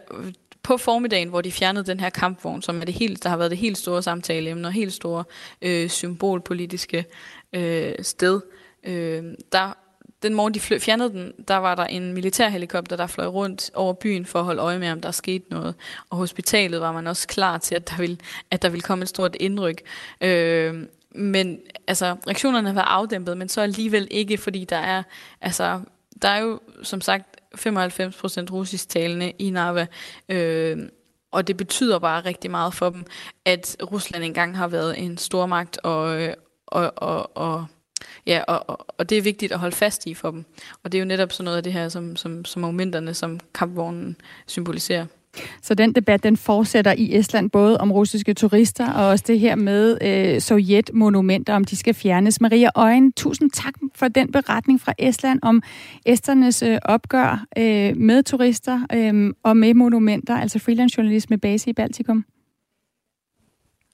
[0.63, 3.51] på formiddagen, hvor de fjernede den her kampvogn, som er det helt, der har været
[3.51, 5.23] det helt store samtaleemne og helt store
[5.61, 7.05] øh, symbolpolitiske
[7.53, 8.41] øh, sted,
[8.83, 9.77] øh, der
[10.23, 14.25] den morgen, de fjernede den, der var der en militærhelikopter, der fløj rundt over byen
[14.25, 15.75] for at holde øje med, om der skete noget.
[16.09, 18.17] Og hospitalet var man også klar til, at der ville,
[18.51, 19.81] at der ville komme et stort indryk.
[20.21, 25.03] Øh, men altså, reaktionerne var afdæmpet, men så alligevel ikke, fordi der er,
[25.41, 25.81] altså,
[26.21, 29.87] der er jo som sagt 95 procent russisk talende i Narva,
[30.29, 30.77] øh,
[31.31, 33.05] og det betyder bare rigtig meget for dem,
[33.45, 36.33] at Rusland engang har været en stormagt, og, øh,
[36.67, 37.65] og, og, og
[38.27, 40.45] Ja, og, og det er vigtigt at holde fast i for dem.
[40.83, 43.39] Og det er jo netop sådan noget af det her, som, som, som momenterne, som
[43.53, 44.15] kampvognen
[44.47, 45.05] symboliserer.
[45.61, 49.55] Så den debat, den fortsætter i Estland, både om russiske turister, og også det her
[49.55, 52.41] med øh, sovjetmonumenter, om de skal fjernes.
[52.41, 55.63] Maria Øjen, tusind tak for den beretning fra Estland om
[56.05, 61.73] esternes øh, opgør øh, med turister øh, og med monumenter, altså freelance-journalist med base i
[61.73, 62.25] Baltikum.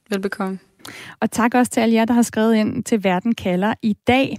[0.10, 0.60] Velbekomme.
[1.20, 4.38] Og tak også til alle jer, der har skrevet ind til Verden kalder i dag.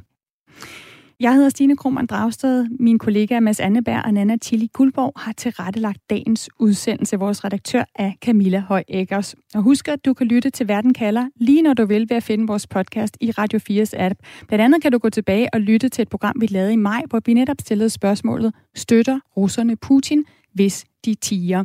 [1.21, 2.67] Jeg hedder Stine Krohmann Dragsted.
[2.81, 7.19] Min kollega Mads Anneberg og Nana Tilly Guldborg har tilrettelagt dagens udsendelse.
[7.19, 9.35] Vores redaktør er Camilla Høj Eggers.
[9.55, 12.23] Og husk, at du kan lytte til Verden kalder lige når du vil ved at
[12.23, 14.15] finde vores podcast i Radio 4's app.
[14.49, 17.03] Blandt andet kan du gå tilbage og lytte til et program, vi lavede i maj,
[17.11, 20.25] hvor vi netop stillede spørgsmålet, støtter russerne Putin,
[20.55, 21.65] hvis de tiger?